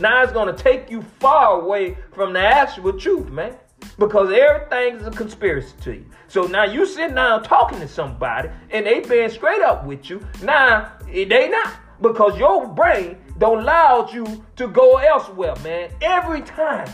Now 0.00 0.22
it's 0.22 0.32
gonna 0.32 0.56
take 0.56 0.90
you 0.90 1.02
far 1.02 1.60
away 1.60 1.96
from 2.14 2.32
the 2.32 2.40
actual 2.40 2.98
truth, 2.98 3.28
man. 3.28 3.54
Because 3.98 4.32
everything 4.32 4.96
is 4.96 5.06
a 5.06 5.10
conspiracy 5.10 5.74
to 5.82 5.92
you. 5.92 6.06
So 6.26 6.44
now 6.44 6.64
you 6.64 6.86
sitting 6.86 7.14
down 7.14 7.42
talking 7.42 7.80
to 7.80 7.88
somebody 7.88 8.48
and 8.70 8.86
they 8.86 9.00
being 9.00 9.28
straight 9.28 9.60
up 9.60 9.84
with 9.84 10.08
you. 10.08 10.26
Now 10.42 10.92
they 11.06 11.48
not. 11.48 11.74
Because 12.00 12.38
your 12.38 12.66
brain 12.66 13.18
don't 13.36 13.58
allow 13.58 14.08
you 14.10 14.42
to 14.56 14.68
go 14.68 14.96
elsewhere, 14.96 15.54
man. 15.62 15.90
Every 16.00 16.40
time. 16.40 16.88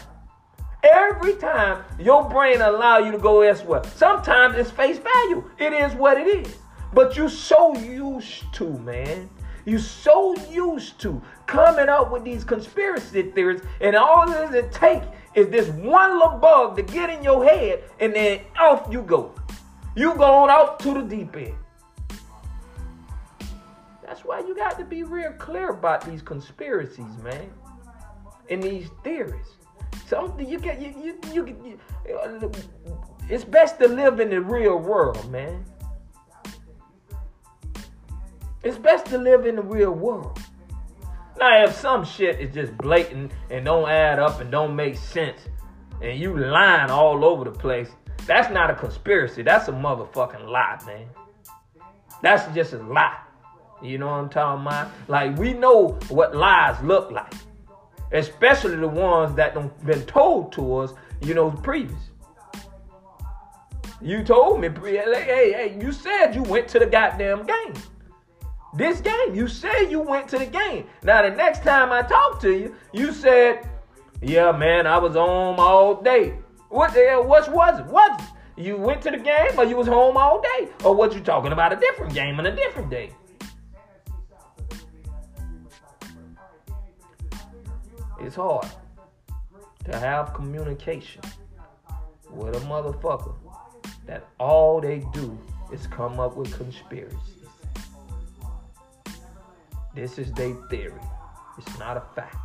Every 0.82 1.34
time 1.34 1.84
your 2.00 2.28
brain 2.28 2.60
allow 2.60 2.98
you 2.98 3.12
to 3.12 3.18
go 3.18 3.42
elsewhere. 3.42 3.82
Sometimes 3.94 4.56
it's 4.56 4.70
face 4.70 4.98
value. 4.98 5.48
It 5.58 5.72
is 5.72 5.94
what 5.94 6.18
it 6.18 6.26
is. 6.26 6.56
But 6.92 7.16
you 7.16 7.28
so 7.28 7.76
used 7.76 8.52
to, 8.54 8.68
man. 8.78 9.30
You 9.64 9.78
so 9.78 10.36
used 10.48 11.00
to 11.00 11.20
coming 11.46 11.88
up 11.88 12.10
with 12.10 12.24
these 12.24 12.44
conspiracy 12.44 13.22
theories, 13.22 13.62
and 13.80 13.96
all 13.96 14.30
it, 14.30 14.54
it 14.54 14.72
take 14.72 15.02
is 15.34 15.48
this 15.48 15.68
one 15.68 16.18
little 16.18 16.38
bug 16.38 16.76
to 16.76 16.82
get 16.82 17.10
in 17.10 17.22
your 17.22 17.44
head, 17.44 17.84
and 18.00 18.14
then 18.14 18.40
off 18.58 18.88
you 18.90 19.02
go. 19.02 19.34
You 19.94 20.14
going 20.14 20.50
out 20.50 20.78
to 20.80 20.94
the 20.94 21.02
deep 21.02 21.36
end. 21.36 21.54
That's 24.02 24.24
why 24.24 24.40
you 24.40 24.54
got 24.54 24.78
to 24.78 24.84
be 24.84 25.02
real 25.02 25.32
clear 25.32 25.70
about 25.70 26.04
these 26.04 26.22
conspiracies, 26.22 27.16
man, 27.22 27.50
and 28.50 28.62
these 28.62 28.88
theories. 29.02 29.46
Something 30.06 30.48
you 30.48 30.58
get, 30.58 30.80
you, 30.80 30.94
you, 31.02 31.20
you, 31.32 31.78
you, 32.06 32.14
uh, 32.14 32.48
it's 33.28 33.44
best 33.44 33.78
to 33.80 33.88
live 33.88 34.20
in 34.20 34.30
the 34.30 34.40
real 34.40 34.78
world, 34.78 35.30
man. 35.30 35.64
It's 38.62 38.78
best 38.78 39.06
to 39.06 39.18
live 39.18 39.46
in 39.46 39.56
the 39.56 39.62
real 39.62 39.92
world. 39.92 40.38
Now, 41.38 41.64
if 41.64 41.74
some 41.74 42.04
shit 42.04 42.40
is 42.40 42.54
just 42.54 42.76
blatant 42.78 43.32
and 43.50 43.64
don't 43.64 43.88
add 43.88 44.18
up 44.18 44.40
and 44.40 44.50
don't 44.50 44.74
make 44.74 44.96
sense, 44.96 45.40
and 46.00 46.18
you 46.18 46.36
lying 46.36 46.90
all 46.90 47.24
over 47.24 47.44
the 47.44 47.50
place, 47.50 47.88
that's 48.26 48.50
not 48.50 48.70
a 48.70 48.74
conspiracy. 48.74 49.42
That's 49.42 49.68
a 49.68 49.72
motherfucking 49.72 50.48
lie, 50.48 50.78
man. 50.86 51.06
That's 52.22 52.52
just 52.54 52.72
a 52.72 52.82
lie. 52.82 53.18
You 53.82 53.98
know 53.98 54.06
what 54.06 54.14
I'm 54.14 54.28
talking 54.30 54.66
about? 54.66 54.90
Like 55.08 55.36
we 55.36 55.52
know 55.52 55.98
what 56.08 56.34
lies 56.34 56.82
look 56.82 57.10
like, 57.10 57.34
especially 58.12 58.76
the 58.76 58.88
ones 58.88 59.34
that 59.36 59.54
have 59.54 59.84
been 59.84 60.02
told 60.06 60.52
to 60.52 60.76
us, 60.78 60.94
you 61.20 61.34
know, 61.34 61.50
previous. 61.50 62.00
You 64.00 64.24
told 64.24 64.60
me, 64.60 64.68
hey, 64.68 65.52
hey, 65.52 65.78
you 65.80 65.92
said 65.92 66.34
you 66.34 66.42
went 66.42 66.68
to 66.68 66.78
the 66.78 66.86
goddamn 66.86 67.46
game. 67.46 67.74
This 68.76 69.00
game, 69.00 69.34
you 69.34 69.48
said 69.48 69.90
you 69.90 70.00
went 70.00 70.28
to 70.28 70.38
the 70.38 70.46
game. 70.46 70.86
Now 71.02 71.22
the 71.22 71.34
next 71.34 71.62
time 71.62 71.92
I 71.92 72.02
talked 72.02 72.42
to 72.42 72.52
you, 72.52 72.74
you 72.92 73.10
said, 73.10 73.66
"Yeah, 74.20 74.52
man, 74.52 74.86
I 74.86 74.98
was 74.98 75.14
home 75.14 75.58
all 75.58 76.02
day." 76.02 76.34
What 76.68 76.92
the 76.92 77.06
hell? 77.08 77.24
What 77.24 77.50
was 77.50 77.80
it? 77.80 77.86
What? 77.86 78.20
You 78.56 78.76
went 78.76 79.00
to 79.02 79.10
the 79.10 79.18
game, 79.18 79.58
or 79.58 79.64
you 79.64 79.76
was 79.76 79.86
home 79.86 80.16
all 80.16 80.42
day, 80.42 80.68
or 80.84 80.94
what? 80.94 81.14
You 81.14 81.20
talking 81.20 81.52
about 81.52 81.72
a 81.72 81.76
different 81.76 82.12
game 82.12 82.38
and 82.38 82.48
a 82.48 82.54
different 82.54 82.90
day? 82.90 83.12
It's 88.20 88.36
hard 88.36 88.68
to 89.84 89.96
have 89.96 90.34
communication 90.34 91.22
with 92.30 92.56
a 92.56 92.60
motherfucker 92.60 93.34
that 94.06 94.26
all 94.38 94.80
they 94.80 94.98
do 95.12 95.38
is 95.72 95.86
come 95.86 96.18
up 96.18 96.36
with 96.36 96.52
conspiracies. 96.56 97.35
This 99.96 100.18
is 100.18 100.30
their 100.32 100.54
theory. 100.68 101.00
It's 101.56 101.78
not 101.78 101.96
a 101.96 102.02
fact. 102.14 102.36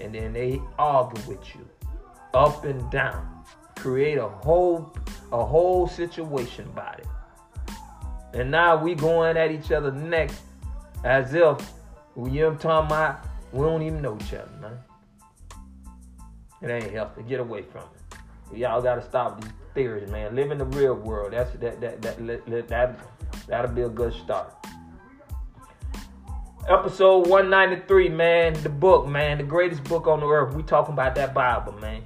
And 0.00 0.14
then 0.14 0.34
they 0.34 0.60
argue 0.78 1.22
with 1.26 1.54
you 1.54 1.66
up 2.34 2.64
and 2.66 2.90
down. 2.90 3.42
Create 3.76 4.18
a 4.18 4.28
whole 4.28 4.94
a 5.32 5.44
whole 5.44 5.88
situation 5.88 6.66
about 6.66 7.00
it. 7.00 7.06
And 8.34 8.50
now 8.50 8.76
we 8.76 8.94
going 8.94 9.36
at 9.38 9.50
each 9.50 9.72
other 9.72 9.90
next 9.90 10.42
as 11.04 11.32
if 11.32 11.72
you 12.16 12.30
know 12.30 12.48
I'm 12.48 12.58
talking 12.58 12.86
about, 12.86 13.24
we 13.52 13.64
don't 13.64 13.82
even 13.82 14.02
know 14.02 14.16
each 14.20 14.34
other, 14.34 14.50
man. 14.60 14.78
It 16.60 16.70
ain't 16.70 16.92
healthy. 16.92 17.22
Get 17.22 17.40
away 17.40 17.62
from 17.62 17.82
it. 17.82 18.58
Y'all 18.58 18.82
gotta 18.82 19.02
stop 19.02 19.40
these 19.40 19.50
theories, 19.74 20.10
man. 20.10 20.36
Live 20.36 20.50
in 20.50 20.58
the 20.58 20.66
real 20.66 20.94
world. 20.94 21.32
That's 21.32 21.50
that 21.58 21.80
that 21.80 22.02
that 22.02 22.46
that, 22.46 22.68
that 22.68 22.98
that'll 23.46 23.70
be 23.72 23.82
a 23.82 23.88
good 23.88 24.12
start. 24.12 24.54
Episode 26.66 27.26
193, 27.26 28.08
man. 28.08 28.54
The 28.62 28.70
book, 28.70 29.06
man. 29.06 29.36
The 29.36 29.44
greatest 29.44 29.84
book 29.84 30.06
on 30.06 30.20
the 30.20 30.26
earth. 30.26 30.54
We 30.54 30.62
talking 30.62 30.94
about 30.94 31.14
that 31.16 31.34
Bible, 31.34 31.74
man. 31.74 32.02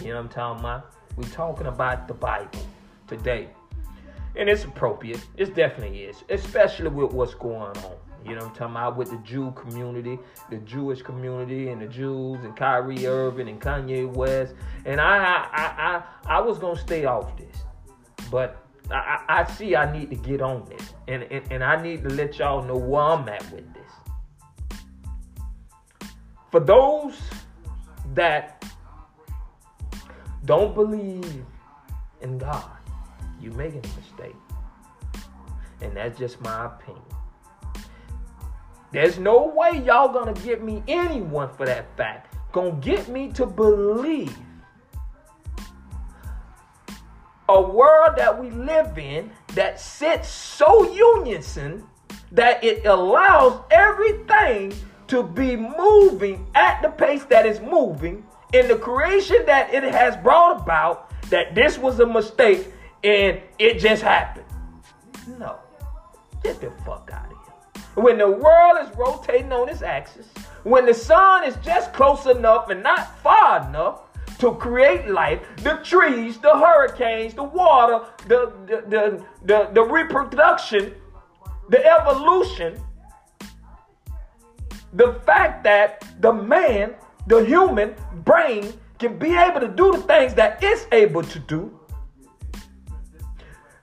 You 0.00 0.08
know 0.08 0.16
what 0.16 0.22
I'm 0.22 0.28
talking 0.28 0.60
about? 0.60 0.92
We 1.16 1.24
talking 1.26 1.68
about 1.68 2.08
the 2.08 2.14
Bible 2.14 2.58
today. 3.06 3.50
And 4.34 4.48
it's 4.48 4.64
appropriate. 4.64 5.24
It 5.36 5.54
definitely 5.54 6.00
is. 6.00 6.24
Especially 6.28 6.88
with 6.88 7.12
what's 7.12 7.34
going 7.34 7.76
on. 7.76 7.94
You 8.24 8.34
know 8.34 8.38
what 8.38 8.50
I'm 8.50 8.56
talking 8.56 8.74
about? 8.74 8.96
With 8.96 9.10
the 9.12 9.18
Jew 9.18 9.52
community, 9.52 10.18
the 10.50 10.56
Jewish 10.56 11.02
community, 11.02 11.68
and 11.68 11.80
the 11.80 11.86
Jews, 11.86 12.42
and 12.42 12.56
Kyrie 12.56 13.06
Irving, 13.06 13.48
and 13.48 13.60
Kanye 13.60 14.12
West. 14.12 14.54
And 14.86 15.00
I, 15.00 15.46
I, 15.52 16.02
I, 16.26 16.38
I 16.38 16.40
was 16.40 16.58
gonna 16.58 16.76
stay 16.76 17.04
off 17.04 17.36
this, 17.36 17.56
but 18.28 18.66
I, 18.90 19.22
I 19.28 19.44
see 19.52 19.76
I 19.76 19.90
need 19.96 20.10
to 20.10 20.16
get 20.16 20.42
on 20.42 20.68
this, 20.68 20.94
and, 21.08 21.22
and 21.24 21.50
and 21.50 21.64
I 21.64 21.80
need 21.80 22.02
to 22.02 22.10
let 22.10 22.38
y'all 22.38 22.62
know 22.62 22.76
where 22.76 23.02
I'm 23.02 23.28
at 23.28 23.42
with 23.52 23.72
this. 23.72 23.79
For 26.50 26.60
those 26.60 27.16
that 28.14 28.64
don't 30.44 30.74
believe 30.74 31.44
in 32.20 32.38
God, 32.38 32.70
you're 33.40 33.54
making 33.54 33.84
a 33.84 34.00
mistake. 34.00 34.36
And 35.80 35.96
that's 35.96 36.18
just 36.18 36.40
my 36.40 36.66
opinion. 36.66 37.04
There's 38.92 39.18
no 39.18 39.46
way 39.46 39.82
y'all 39.84 40.12
gonna 40.12 40.34
get 40.34 40.62
me 40.62 40.82
anyone 40.88 41.48
for 41.54 41.66
that 41.66 41.96
fact. 41.96 42.34
Gonna 42.52 42.72
get 42.72 43.08
me 43.08 43.30
to 43.32 43.46
believe 43.46 44.36
a 47.48 47.60
world 47.60 48.16
that 48.16 48.40
we 48.40 48.50
live 48.50 48.96
in 48.98 49.30
that 49.54 49.80
sits 49.80 50.28
so 50.28 50.92
unison 50.92 51.84
that 52.32 52.62
it 52.62 52.86
allows 52.86 53.60
everything 53.70 54.72
to 55.10 55.24
be 55.24 55.56
moving 55.56 56.46
at 56.54 56.80
the 56.82 56.88
pace 56.88 57.24
that 57.24 57.44
it's 57.44 57.58
moving 57.60 58.24
in 58.52 58.68
the 58.68 58.76
creation 58.76 59.44
that 59.44 59.74
it 59.74 59.82
has 59.82 60.16
brought 60.16 60.62
about 60.62 61.10
that 61.30 61.52
this 61.52 61.78
was 61.78 61.98
a 61.98 62.06
mistake 62.06 62.68
and 63.02 63.40
it 63.58 63.80
just 63.80 64.02
happened. 64.02 64.46
No. 65.36 65.58
Get 66.44 66.60
the 66.60 66.70
fuck 66.86 67.10
out 67.12 67.26
of 67.26 67.32
here. 67.32 68.04
When 68.04 68.18
the 68.18 68.30
world 68.30 68.78
is 68.82 68.96
rotating 68.96 69.52
on 69.52 69.68
its 69.68 69.82
axis, 69.82 70.28
when 70.62 70.86
the 70.86 70.94
sun 70.94 71.42
is 71.44 71.56
just 71.56 71.92
close 71.92 72.26
enough 72.26 72.70
and 72.70 72.80
not 72.80 73.20
far 73.20 73.68
enough 73.68 74.02
to 74.38 74.54
create 74.54 75.08
life, 75.08 75.40
the 75.56 75.80
trees, 75.82 76.38
the 76.38 76.56
hurricanes, 76.56 77.34
the 77.34 77.42
water, 77.42 78.06
the 78.28 78.52
the 78.66 78.84
the, 78.88 79.24
the, 79.44 79.70
the 79.72 79.82
reproduction, 79.82 80.94
the 81.68 81.84
evolution, 81.84 82.80
the 84.92 85.14
fact 85.26 85.64
that 85.64 86.04
the 86.20 86.32
man, 86.32 86.94
the 87.26 87.44
human 87.44 87.94
brain, 88.24 88.72
can 88.98 89.18
be 89.18 89.34
able 89.34 89.60
to 89.60 89.68
do 89.68 89.92
the 89.92 89.98
things 89.98 90.34
that 90.34 90.58
it's 90.62 90.86
able 90.92 91.22
to 91.22 91.38
do. 91.38 91.78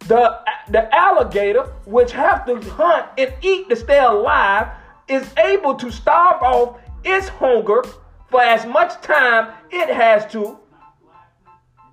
The, 0.08 0.40
the 0.70 0.94
alligator, 0.96 1.64
which 1.86 2.12
have 2.14 2.46
to 2.46 2.62
hunt 2.72 3.08
and 3.18 3.34
eat 3.42 3.68
to 3.70 3.76
stay 3.76 4.00
alive, 4.00 4.68
is 5.08 5.28
able 5.38 5.76
to 5.76 5.92
starve 5.92 6.42
off 6.42 6.80
its 7.04 7.28
hunger 7.28 7.84
for 8.30 8.42
as 8.42 8.66
much 8.66 9.02
time 9.02 9.54
it 9.72 9.90
has 9.94 10.30
to 10.32 10.60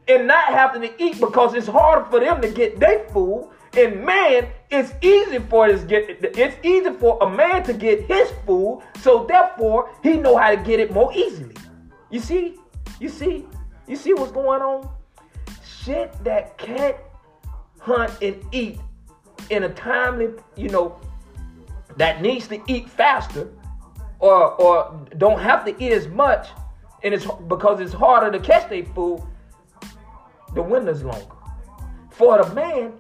and 0.06 0.28
not 0.28 0.44
having 0.49 0.83
to 0.83 1.02
eat 1.02 1.18
because 1.18 1.54
it's 1.54 1.66
harder 1.66 2.04
for 2.11 2.21
them 2.21 2.42
to 2.42 2.49
get 2.50 2.78
their 2.78 3.09
food 3.09 3.49
and 3.76 4.04
man, 4.04 4.48
it's 4.70 4.92
easy 5.02 5.38
for 5.38 5.66
his 5.66 5.84
get 5.84 6.04
it's 6.08 6.56
easy 6.62 6.90
for 6.92 7.18
a 7.22 7.28
man 7.28 7.62
to 7.64 7.72
get 7.72 8.02
his 8.02 8.30
food, 8.46 8.82
so 9.00 9.24
therefore 9.24 9.90
he 10.02 10.16
know 10.16 10.36
how 10.36 10.50
to 10.50 10.56
get 10.56 10.80
it 10.80 10.92
more 10.92 11.12
easily. 11.14 11.56
You 12.10 12.20
see? 12.20 12.56
You 13.00 13.08
see? 13.08 13.46
You 13.86 13.96
see 13.96 14.14
what's 14.14 14.32
going 14.32 14.62
on? 14.62 14.88
Shit 15.64 16.12
that 16.24 16.56
can't 16.58 16.96
hunt 17.80 18.12
and 18.22 18.42
eat 18.52 18.80
in 19.50 19.64
a 19.64 19.68
timely, 19.70 20.30
you 20.56 20.68
know, 20.68 20.98
that 21.96 22.22
needs 22.22 22.48
to 22.48 22.60
eat 22.66 22.88
faster 22.88 23.50
or 24.20 24.52
or 24.60 25.06
don't 25.18 25.40
have 25.40 25.64
to 25.64 25.84
eat 25.84 25.92
as 25.92 26.08
much 26.08 26.48
and 27.04 27.12
it's 27.12 27.26
because 27.48 27.80
it's 27.80 27.92
harder 27.92 28.37
to 28.37 28.42
catch 28.42 28.68
their 28.70 28.84
food, 28.87 29.22
the 30.54 30.62
window's 30.62 31.02
longer. 31.02 31.34
For 32.10 32.42
the 32.42 32.54
man, 32.54 32.94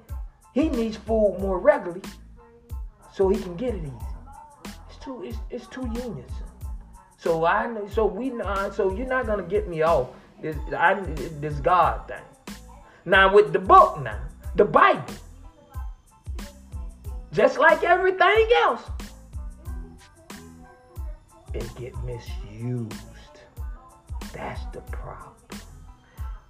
he 0.54 0.68
needs 0.68 0.96
food 0.96 1.36
more 1.40 1.58
regularly 1.58 2.00
so 3.12 3.28
he 3.28 3.40
can 3.40 3.56
get 3.56 3.74
it 3.74 3.82
easy. 3.82 4.72
It's 4.88 4.98
too 5.04 5.22
it's, 5.24 5.38
it's 5.50 5.66
too 5.66 5.86
unions. 5.94 6.32
So 7.18 7.44
I 7.44 7.68
so 7.90 8.06
we 8.06 8.30
not 8.30 8.74
so 8.74 8.94
you're 8.94 9.06
not 9.06 9.26
gonna 9.26 9.42
get 9.42 9.68
me 9.68 9.82
off 9.82 10.08
this 10.40 10.56
I 10.76 10.94
this 10.94 11.54
God 11.60 12.06
thing. 12.06 12.56
Now 13.04 13.34
with 13.34 13.52
the 13.52 13.58
book 13.58 14.00
now, 14.00 14.20
the 14.54 14.64
Bible, 14.64 15.14
just 17.32 17.58
like 17.58 17.82
everything 17.82 18.46
else, 18.62 18.82
it 21.52 21.68
get 21.76 21.92
misused. 22.04 22.94
That's 24.32 24.64
the 24.72 24.80
problem. 24.92 25.34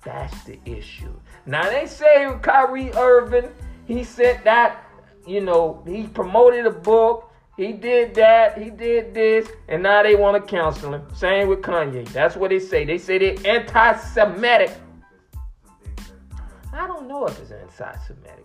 That's 0.05 0.45
the 0.45 0.59
issue. 0.67 1.13
Now 1.47 1.71
they 1.71 1.87
say 1.87 2.31
Kyrie 2.43 2.93
Irving 2.93 3.51
he 3.87 4.05
said 4.05 4.41
that, 4.45 4.85
you 5.27 5.41
know, 5.41 5.83
he 5.87 6.07
promoted 6.07 6.67
a 6.67 6.71
book. 6.71 7.31
He 7.57 7.73
did 7.73 8.15
that. 8.15 8.61
He 8.61 8.71
did 8.71 9.15
this. 9.15 9.49
And 9.69 9.83
now 9.83 10.03
they 10.03 10.17
want 10.17 10.43
to 10.43 10.51
counsel 10.51 10.95
him. 10.95 11.07
Same 11.15 11.49
with 11.49 11.61
Kanye. 11.61 12.09
That's 12.09 12.37
what 12.37 12.51
they 12.51 12.59
say. 12.59 12.85
They 12.85 12.99
say 12.99 13.19
they're 13.19 13.37
anti 13.47 13.97
Semitic. 13.99 14.73
I 16.73 16.87
don't 16.87 17.07
know 17.07 17.27
if 17.27 17.39
it's 17.39 17.53
anti 17.53 17.97
Semitic. 18.07 18.45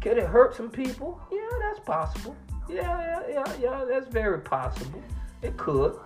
Could 0.00 0.18
it 0.18 0.26
hurt 0.26 0.56
some 0.56 0.70
people? 0.70 1.20
Yeah, 1.30 1.48
that's 1.60 1.80
possible. 1.80 2.34
Yeah, 2.68 3.22
yeah, 3.28 3.28
yeah, 3.28 3.54
yeah, 3.60 3.84
that's 3.88 4.08
very 4.08 4.40
possible. 4.40 5.02
It 5.42 5.56
could. 5.56 5.96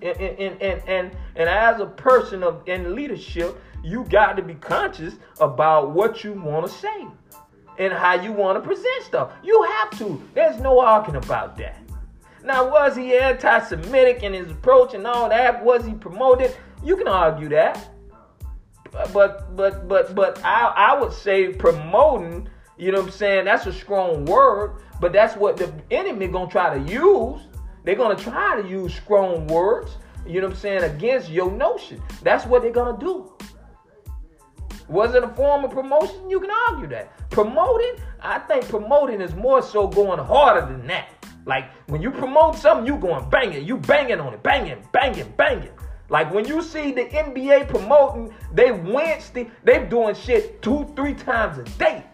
And 0.00 0.16
and 0.20 0.62
and 0.62 0.82
and, 0.88 1.16
and 1.36 1.48
as 1.48 1.80
a 1.80 1.86
person 1.86 2.42
of 2.42 2.62
in 2.66 2.94
leadership, 2.94 3.60
you 3.82 4.04
got 4.04 4.36
to 4.36 4.42
be 4.42 4.54
conscious 4.54 5.14
about 5.40 5.90
what 5.90 6.24
you 6.24 6.32
want 6.32 6.66
to 6.66 6.72
say 6.72 7.08
and 7.84 7.92
how 7.92 8.14
you 8.14 8.32
want 8.32 8.56
to 8.56 8.66
present 8.66 9.04
stuff. 9.04 9.32
You 9.42 9.62
have 9.62 9.98
to. 9.98 10.22
There's 10.34 10.60
no 10.60 10.80
arguing 10.80 11.22
about 11.22 11.56
that. 11.58 11.76
Now, 12.44 12.68
was 12.68 12.96
he 12.96 13.16
anti 13.16 13.60
Semitic 13.60 14.22
in 14.22 14.32
his 14.32 14.50
approach 14.50 14.94
and 14.94 15.06
all 15.06 15.28
that? 15.28 15.64
Was 15.64 15.84
he 15.84 15.94
promoted? 15.94 16.56
You 16.82 16.96
can 16.96 17.08
argue 17.08 17.48
that. 17.50 17.88
But 19.12 19.56
but 19.56 19.88
but 19.88 20.14
but 20.14 20.44
I, 20.44 20.72
I 20.76 21.00
would 21.00 21.12
say 21.12 21.52
promoting, 21.52 22.48
you 22.76 22.92
know 22.92 22.98
what 22.98 23.06
I'm 23.06 23.12
saying? 23.12 23.44
That's 23.46 23.66
a 23.66 23.72
strong 23.72 24.26
word, 24.26 24.82
but 25.00 25.12
that's 25.12 25.36
what 25.36 25.56
the 25.56 25.72
enemy 25.90 26.28
gonna 26.28 26.50
try 26.50 26.78
to 26.78 26.92
use. 26.92 27.40
They're 27.84 27.94
gonna 27.94 28.16
try 28.16 28.60
to 28.60 28.68
use 28.68 28.94
strong 28.94 29.46
words, 29.46 29.92
you 30.26 30.40
know 30.40 30.48
what 30.48 30.54
I'm 30.54 30.60
saying, 30.60 30.82
against 30.82 31.30
your 31.30 31.50
notion. 31.50 32.02
That's 32.22 32.44
what 32.44 32.62
they're 32.62 32.70
gonna 32.70 32.98
do. 32.98 33.32
Was 34.92 35.14
it 35.14 35.24
a 35.24 35.28
form 35.28 35.64
of 35.64 35.70
promotion? 35.70 36.28
You 36.28 36.38
can 36.38 36.50
argue 36.68 36.86
that. 36.88 37.30
Promoting, 37.30 37.94
I 38.20 38.38
think 38.40 38.68
promoting 38.68 39.22
is 39.22 39.34
more 39.34 39.62
so 39.62 39.88
going 39.88 40.18
harder 40.18 40.66
than 40.66 40.86
that. 40.88 41.08
Like 41.46 41.72
when 41.88 42.02
you 42.02 42.10
promote 42.10 42.56
something, 42.56 42.86
you 42.86 43.00
going 43.00 43.28
banging, 43.30 43.66
you 43.66 43.78
banging 43.78 44.20
on 44.20 44.34
it, 44.34 44.42
banging, 44.42 44.86
banging, 44.92 45.32
banging. 45.38 45.72
Like 46.10 46.32
when 46.32 46.46
you 46.46 46.60
see 46.60 46.92
the 46.92 47.04
NBA 47.06 47.68
promoting, 47.68 48.34
they 48.52 48.70
Wednesday, 48.70 49.50
they 49.64 49.82
doing 49.86 50.14
shit 50.14 50.60
two, 50.60 50.92
three 50.94 51.14
times 51.14 51.56
a 51.56 51.64
day. 51.78 52.04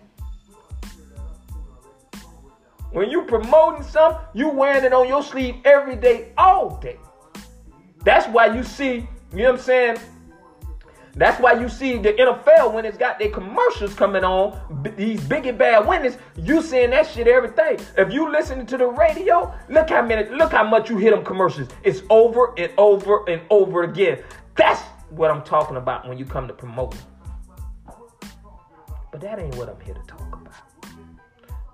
When 2.92 3.10
you 3.10 3.22
promoting 3.22 3.82
something, 3.82 4.22
you 4.34 4.50
wearing 4.50 4.84
it 4.84 4.92
on 4.92 5.08
your 5.08 5.24
sleeve 5.24 5.56
every 5.64 5.96
day, 5.96 6.32
all 6.38 6.76
day. 6.76 6.96
That's 8.04 8.28
why 8.28 8.54
you 8.54 8.62
see, 8.62 9.08
you 9.32 9.38
know 9.38 9.50
what 9.50 9.58
I'm 9.58 9.64
saying? 9.64 9.98
That's 11.18 11.40
why 11.40 11.54
you 11.54 11.68
see 11.68 11.98
the 11.98 12.12
NFL 12.12 12.72
when 12.72 12.84
it's 12.84 12.96
got 12.96 13.18
their 13.18 13.30
commercials 13.30 13.92
coming 13.92 14.22
on, 14.22 14.56
these 14.96 15.20
big 15.24 15.46
and 15.46 15.58
bad 15.58 15.84
winners, 15.84 16.16
you 16.36 16.62
seeing 16.62 16.90
that 16.90 17.08
shit 17.08 17.26
every 17.26 17.50
day. 17.50 17.76
If 17.96 18.12
you 18.12 18.30
listening 18.30 18.66
to 18.66 18.78
the 18.78 18.86
radio, 18.86 19.52
look 19.68 19.90
how 19.90 20.02
many, 20.02 20.30
look 20.30 20.52
how 20.52 20.62
much 20.62 20.88
you 20.88 20.96
hit 20.96 21.10
them 21.10 21.24
commercials. 21.24 21.70
It's 21.82 22.02
over 22.08 22.54
and 22.56 22.72
over 22.78 23.28
and 23.28 23.42
over 23.50 23.82
again. 23.82 24.22
That's 24.54 24.80
what 25.10 25.32
I'm 25.32 25.42
talking 25.42 25.76
about 25.76 26.08
when 26.08 26.18
you 26.18 26.24
come 26.24 26.46
to 26.46 26.54
promoting. 26.54 27.00
But 29.10 29.20
that 29.20 29.40
ain't 29.40 29.56
what 29.56 29.68
I'm 29.68 29.80
here 29.80 29.94
to 29.94 30.02
talk 30.06 30.40
about. 30.40 30.54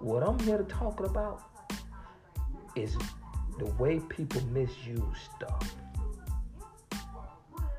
What 0.00 0.22
I'm 0.26 0.38
here 0.38 0.57
to 0.57 0.64
talk 0.64 1.00
about 1.00 1.42
is 2.76 2.96
the 3.59 3.66
way 3.78 4.00
people 4.09 4.40
misuse 4.52 5.02
stuff. 5.37 5.74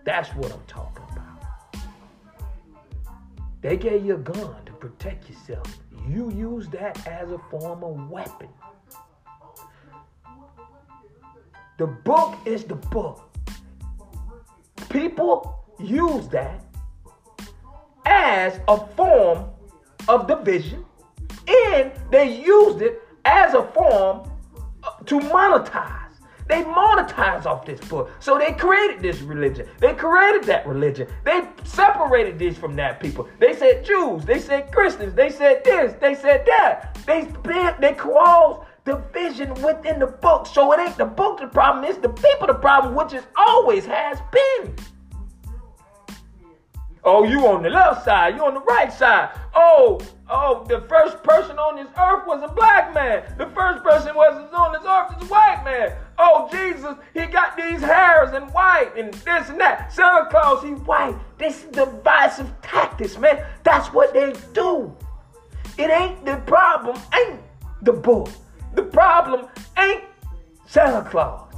That's 0.03 0.29
what 0.35 0.53
I'm 0.53 0.61
talking 0.67 1.03
about. 1.11 1.34
They 3.65 3.77
gave 3.77 4.05
you 4.05 4.13
a 4.13 4.19
gun 4.19 4.63
to 4.67 4.73
protect 4.73 5.27
yourself. 5.27 5.65
You 6.07 6.29
use 6.29 6.67
that 6.67 7.07
as 7.07 7.31
a 7.31 7.39
form 7.49 7.83
of 7.83 8.11
weapon. 8.11 8.49
The 11.79 11.87
book 11.87 12.37
is 12.45 12.63
the 12.65 12.75
book. 12.75 13.27
People 14.89 15.65
use 15.79 16.27
that 16.27 16.63
as 18.05 18.59
a 18.67 18.85
form 18.95 19.45
of 20.07 20.27
division, 20.27 20.85
and 21.47 21.91
they 22.11 22.39
used 22.39 22.83
it 22.83 23.01
as 23.25 23.55
a 23.55 23.63
form 23.69 24.29
to 25.07 25.19
monetize. 25.21 26.04
They 26.47 26.63
monetize 26.63 27.45
off 27.45 27.65
this 27.65 27.79
book. 27.81 28.11
So 28.19 28.37
they 28.37 28.53
created 28.53 29.01
this 29.01 29.21
religion. 29.21 29.67
They 29.79 29.93
created 29.93 30.43
that 30.45 30.67
religion. 30.67 31.07
They 31.23 31.47
separated 31.63 32.37
this 32.37 32.57
from 32.57 32.75
that 32.75 32.99
people. 32.99 33.27
They 33.39 33.55
said 33.55 33.83
Jews. 33.83 34.25
They 34.25 34.39
said 34.39 34.71
Christians. 34.71 35.15
They 35.15 35.29
said 35.29 35.63
this. 35.63 35.93
They 35.99 36.13
said 36.13 36.45
that. 36.45 36.97
They 37.05 37.27
they 37.79 37.93
caused 37.93 38.61
division 38.85 39.53
within 39.55 39.99
the 39.99 40.07
book. 40.07 40.45
So 40.45 40.71
it 40.73 40.79
ain't 40.79 40.97
the 40.97 41.05
book 41.05 41.39
the 41.39 41.47
problem. 41.47 41.83
It's 41.83 41.97
the 41.97 42.09
people 42.09 42.47
the 42.47 42.53
problem, 42.53 42.93
which 42.93 43.13
it 43.13 43.25
always 43.35 43.85
has 43.85 44.19
been. 44.31 44.75
Oh, 47.03 47.23
you 47.23 47.45
on 47.45 47.61
the 47.61 47.69
left 47.69 48.03
side, 48.03 48.35
you 48.35 48.43
on 48.43 48.55
the 48.55 48.61
right 48.61 48.91
side. 48.91 49.29
Oh, 49.53 49.99
oh, 50.27 50.65
the 50.67 50.81
first 50.89 51.21
person 51.21 51.57
on 51.59 51.75
this 51.75 51.87
earth 51.99 52.25
was 52.25 52.41
a 52.41 52.47
black 52.47 52.95
man. 52.95 53.23
The 53.37 53.45
first 53.47 53.83
person 53.83 54.15
was 54.15 54.33
on 54.51 54.73
this 54.73 54.81
earth 54.87 55.15
is 55.15 55.29
a 55.29 55.31
white 55.31 55.61
man. 55.63 55.95
Oh, 56.17 56.47
Jesus, 56.51 56.95
he 57.13 57.25
got 57.25 57.57
these 57.57 57.81
hairs 57.81 58.33
and 58.33 58.51
white 58.53 58.91
and 58.97 59.13
this 59.13 59.49
and 59.49 59.59
that. 59.59 59.91
Santa 59.91 60.27
Claus, 60.29 60.63
he 60.63 60.71
white. 60.71 61.15
This 61.37 61.63
is 61.63 61.71
divisive 61.71 62.51
tactics, 62.61 63.17
man. 63.17 63.45
That's 63.63 63.87
what 63.89 64.13
they 64.13 64.33
do. 64.53 64.95
It 65.77 65.89
ain't 65.89 66.23
the 66.25 66.37
problem, 66.45 66.97
ain't 67.13 67.41
the 67.81 67.91
book. 67.93 68.29
The 68.75 68.83
problem 68.83 69.47
ain't 69.77 70.03
Santa 70.65 71.07
Claus. 71.09 71.53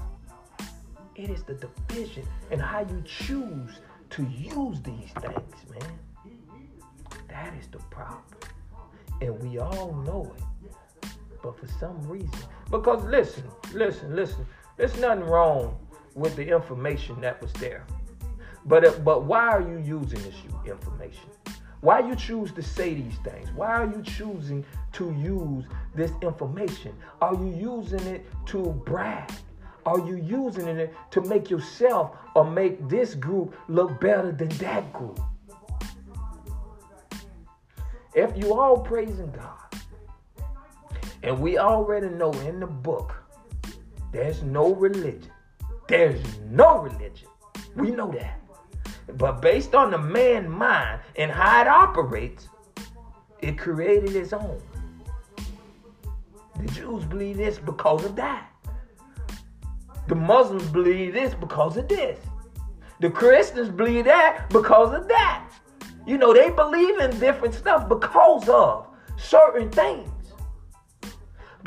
It 1.16 1.30
is 1.30 1.44
the 1.44 1.56
division 1.56 2.28
and 2.52 2.62
how 2.62 2.82
you 2.82 3.04
choose 3.06 3.80
to 4.12 4.24
use 4.24 4.82
these 4.82 5.12
things, 5.20 5.56
man. 5.70 6.00
That 7.30 7.54
is 7.60 7.68
the 7.68 7.80
problem. 7.90 8.24
And 9.22 9.40
we 9.42 9.60
all 9.60 9.94
know 10.06 10.32
it. 10.36 10.44
But 11.42 11.60
for 11.60 11.68
some 11.80 12.02
reason, 12.08 12.30
because 12.70 13.04
listen, 13.06 13.44
listen, 13.74 14.16
listen, 14.16 14.46
there's 14.78 14.98
nothing 15.00 15.24
wrong 15.24 15.78
with 16.16 16.36
the 16.36 16.48
information 16.48 17.22
that 17.22 17.42
was 17.42 17.54
there. 17.54 17.86
But, 18.66 18.86
uh, 18.86 18.92
but 19.04 19.24
why 19.24 19.48
are 19.48 19.62
you 19.62 19.78
using 19.78 20.22
this 20.24 20.36
information? 20.66 21.30
Why 21.82 22.00
you 22.00 22.16
choose 22.16 22.52
to 22.54 22.62
say 22.64 22.96
these 22.96 23.18
things? 23.24 23.50
Why 23.52 23.68
are 23.68 23.86
you 23.86 24.02
choosing 24.02 24.66
to 24.94 25.14
use 25.14 25.66
this 25.96 26.12
information? 26.22 26.94
Are 27.22 27.36
you 27.36 27.54
using 27.56 28.02
it 28.08 28.26
to 28.48 28.64
brag? 28.86 29.32
Are 29.86 30.00
you 30.00 30.18
using 30.18 30.68
it 30.68 30.94
to 31.12 31.22
make 31.22 31.50
yourself 31.50 32.18
or 32.36 32.44
make 32.44 32.90
this 32.90 33.16
group 33.16 33.56
look 33.70 34.02
better 34.02 34.32
than 34.32 34.50
that 34.58 34.92
group? 34.92 35.20
If 38.14 38.36
you 38.36 38.54
all 38.54 38.80
praising 38.80 39.32
God, 39.32 39.67
and 41.24 41.40
we 41.40 41.58
already 41.58 42.10
know 42.10 42.32
in 42.32 42.60
the 42.60 42.68
book, 42.68 43.16
there's 44.12 44.44
no 44.44 44.74
religion. 44.76 45.32
There's 45.88 46.22
no 46.50 46.80
religion. 46.80 47.28
We 47.76 47.92
know 47.92 48.12
that. 48.12 48.40
But 49.18 49.42
based 49.42 49.74
on 49.74 49.92
the 49.92 49.98
man 49.98 50.50
mind 50.50 51.02
and 51.16 51.32
how 51.32 51.62
it 51.62 51.68
operates, 51.68 52.50
it 53.42 53.58
created 53.58 54.16
its 54.16 54.34
own. 54.34 54.62
The 56.60 56.72
Jews 56.72 57.06
believe 57.06 57.38
this 57.38 57.60
because 57.60 58.04
of 58.04 58.16
that. 58.16 58.50
The 60.08 60.16
Muslims 60.16 60.64
believe 60.70 61.14
this 61.14 61.34
because 61.34 61.78
of 61.78 61.88
this. 61.88 62.20
The 63.00 63.10
Christians 63.10 63.70
believe 63.70 64.06
that 64.06 64.50
because 64.50 64.94
of 64.94 65.08
that. 65.08 65.48
You 66.06 66.18
know, 66.18 66.34
they 66.34 66.50
believe 66.50 67.00
in 67.00 67.20
different 67.20 67.54
stuff 67.54 67.88
because 67.88 68.48
of 68.50 68.88
certain 69.18 69.70
things. 69.70 70.10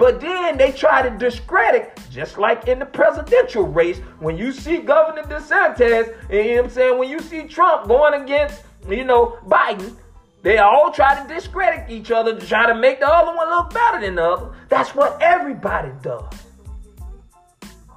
But 0.00 0.18
then 0.18 0.56
they 0.56 0.72
try 0.72 1.02
to 1.02 1.10
discredit, 1.10 2.00
just 2.10 2.38
like 2.38 2.66
in 2.68 2.78
the 2.78 2.86
presidential 2.86 3.64
race, 3.64 3.98
when 4.18 4.38
you 4.38 4.50
see 4.50 4.78
Governor 4.78 5.24
DeSantis, 5.24 6.16
you 6.30 6.42
know 6.42 6.62
what 6.62 6.64
I'm 6.64 6.70
saying, 6.70 6.98
when 6.98 7.10
you 7.10 7.20
see 7.20 7.42
Trump 7.42 7.86
going 7.86 8.22
against, 8.22 8.62
you 8.88 9.04
know, 9.04 9.38
Biden, 9.46 9.94
they 10.40 10.56
all 10.56 10.90
try 10.90 11.22
to 11.22 11.28
discredit 11.28 11.90
each 11.90 12.10
other 12.10 12.34
to 12.34 12.46
try 12.46 12.66
to 12.66 12.74
make 12.74 13.00
the 13.00 13.06
other 13.06 13.36
one 13.36 13.50
look 13.50 13.74
better 13.74 14.00
than 14.00 14.14
the 14.14 14.24
other. 14.24 14.54
That's 14.70 14.94
what 14.94 15.20
everybody 15.20 15.90
does. 16.00 16.32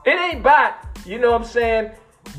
It 0.05 0.19
ain't 0.19 0.41
about, 0.41 0.73
you 1.05 1.19
know 1.19 1.31
what 1.31 1.43
I'm 1.43 1.47
saying, 1.47 1.91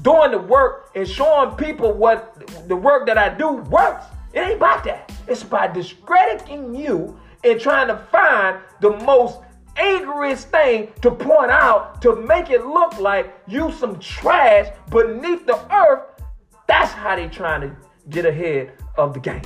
doing 0.02 0.32
the 0.32 0.40
work 0.40 0.90
and 0.94 1.08
showing 1.08 1.56
people 1.56 1.90
what 1.94 2.68
the 2.68 2.76
work 2.76 3.06
that 3.06 3.16
I 3.16 3.30
do 3.30 3.52
works. 3.54 4.04
It 4.34 4.40
ain't 4.40 4.56
about 4.56 4.84
that. 4.84 5.10
It's 5.26 5.42
about 5.42 5.72
discrediting 5.72 6.74
you 6.74 7.18
and 7.44 7.58
trying 7.58 7.88
to 7.88 7.96
find 8.10 8.58
the 8.80 8.90
most 9.04 9.38
angriest 9.76 10.48
thing 10.48 10.92
to 11.02 11.10
point 11.10 11.50
out 11.50 12.00
to 12.02 12.16
make 12.16 12.50
it 12.50 12.64
look 12.64 12.98
like 12.98 13.34
you 13.46 13.72
some 13.72 13.98
trash 13.98 14.68
beneath 14.90 15.46
the 15.46 15.58
earth. 15.74 16.22
That's 16.66 16.92
how 16.92 17.16
they 17.16 17.28
trying 17.28 17.62
to 17.62 17.76
get 18.10 18.24
ahead 18.26 18.72
of 18.96 19.14
the 19.14 19.20
game. 19.20 19.42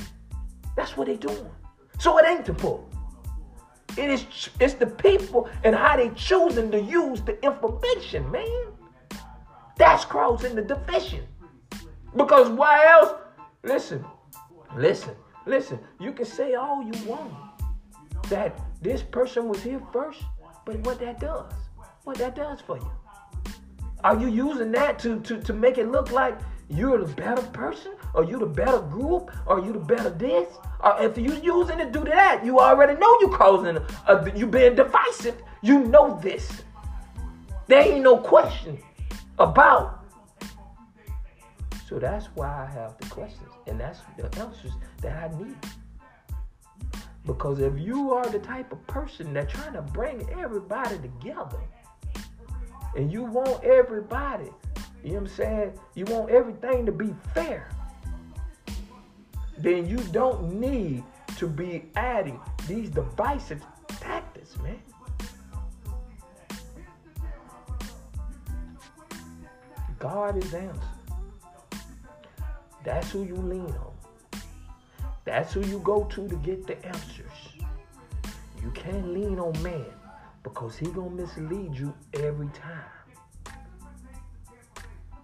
That's 0.77 0.97
what 0.97 1.07
they 1.07 1.17
doing. 1.17 1.51
So 1.99 2.19
it 2.19 2.27
ain't 2.27 2.45
the 2.45 2.53
book. 2.53 2.91
It 3.97 4.11
is 4.11 4.25
it's 4.61 4.75
the 4.75 4.87
people 4.87 5.49
and 5.65 5.75
how 5.75 5.97
they 5.97 6.11
choosing 6.11 6.71
to 6.71 6.81
use 6.81 7.21
the 7.23 7.43
information, 7.45 8.31
man. 8.31 8.73
That's 9.77 10.05
causing 10.05 10.55
the 10.55 10.63
division. 10.63 11.27
Because 12.17 12.49
why 12.49 12.87
else? 12.87 13.15
Listen, 13.65 14.05
listen, 14.77 15.15
listen. 15.47 15.79
You 16.01 16.13
can 16.13 16.27
say 16.27 16.55
all 16.55 16.83
you 16.83 16.93
want 17.07 17.35
that 18.29 18.57
this 18.81 19.03
person 19.03 19.49
was 19.49 19.63
here 19.63 19.83
first, 19.93 20.23
but 20.65 20.79
what 20.81 21.01
that 21.01 21.21
does, 21.21 21.53
what 22.05 22.17
that 22.19 22.37
does 22.37 22.61
for 22.61 22.77
you. 22.77 22.91
Are 24.05 24.19
you 24.19 24.29
using 24.29 24.71
that 24.73 24.99
to, 25.01 25.21
to, 25.21 25.41
to 25.43 25.53
make 25.53 25.79
it 25.79 25.89
look 25.89 26.13
like 26.13 26.39
you're 26.69 27.05
the 27.05 27.13
better 27.15 27.43
person? 27.43 27.93
Or 28.15 28.25
you 28.25 28.39
the 28.39 28.47
better 28.47 28.81
group? 28.81 29.33
Or 29.47 29.59
you 29.59 29.73
the 29.73 29.81
better 29.81 30.11
this? 30.11 30.49
Or 30.81 31.03
if 31.03 31.19
you 31.19 31.35
using 31.43 31.81
it 31.81 31.93
to 31.93 31.99
do 31.99 32.05
that, 32.05 32.45
you 32.45 32.61
already 32.61 32.99
know 32.99 33.17
you 33.21 33.29
causing, 33.29 33.79
uh, 34.07 34.25
you 34.37 34.47
being 34.47 34.77
divisive. 34.77 35.43
You 35.63 35.81
know 35.81 36.19
this. 36.23 36.63
There 37.67 37.81
ain't 37.81 38.03
no 38.03 38.19
question 38.19 38.79
about. 39.39 40.05
So 41.89 41.99
that's 41.99 42.27
why 42.35 42.67
I 42.69 42.73
have 42.73 42.97
the 42.99 43.09
questions. 43.09 43.51
And 43.67 43.81
that's 43.81 44.01
the 44.17 44.25
answers 44.41 44.73
that 45.03 45.31
I 45.31 45.39
need. 45.39 45.57
Because 47.29 47.61
if 47.61 47.79
you 47.79 48.15
are 48.15 48.27
the 48.27 48.39
type 48.39 48.73
of 48.73 48.85
person 48.87 49.35
that 49.35 49.51
trying 49.51 49.75
to 49.75 49.83
bring 49.83 50.27
everybody 50.31 50.99
together, 50.99 51.61
and 52.97 53.13
you 53.13 53.23
want 53.23 53.63
everybody, 53.63 54.49
you 55.05 55.13
know 55.13 55.21
what 55.21 55.21
I'm 55.21 55.29
saying? 55.29 55.79
You 55.95 56.07
want 56.07 56.31
everything 56.31 56.87
to 56.87 56.91
be 56.91 57.15
fair, 57.35 57.69
then 59.59 59.87
you 59.87 59.99
don't 60.11 60.59
need 60.59 61.05
to 61.37 61.47
be 61.47 61.91
adding 61.97 62.41
these 62.67 62.89
divisive 62.89 63.63
tactics, 63.89 64.57
man. 64.61 64.81
God 69.99 70.43
is 70.43 70.51
the 70.51 70.61
answer. 70.61 70.81
That's 72.85 73.11
who 73.11 73.25
you 73.25 73.35
lean 73.35 73.67
on. 73.67 73.98
That's 75.29 75.53
who 75.53 75.61
you 75.67 75.79
go 75.81 76.05
to 76.05 76.27
to 76.27 76.37
get 76.37 76.67
the 76.67 76.83
answers. 76.87 77.39
You 78.63 78.71
can't 78.71 79.13
lean 79.13 79.39
on 79.39 79.63
man 79.63 79.85
because 80.43 80.79
he 80.79 80.87
gonna 80.87 81.11
mislead 81.11 81.75
you 81.75 81.93
every 82.15 82.49
time. 82.49 83.55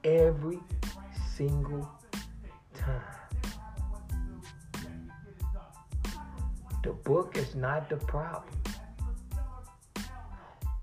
Every 0.05 0.61
single 1.35 1.90
time. 2.75 3.01
The 6.83 6.93
book 6.93 7.38
is 7.38 7.55
not 7.55 7.88
the 7.88 7.97
problem. 7.97 8.61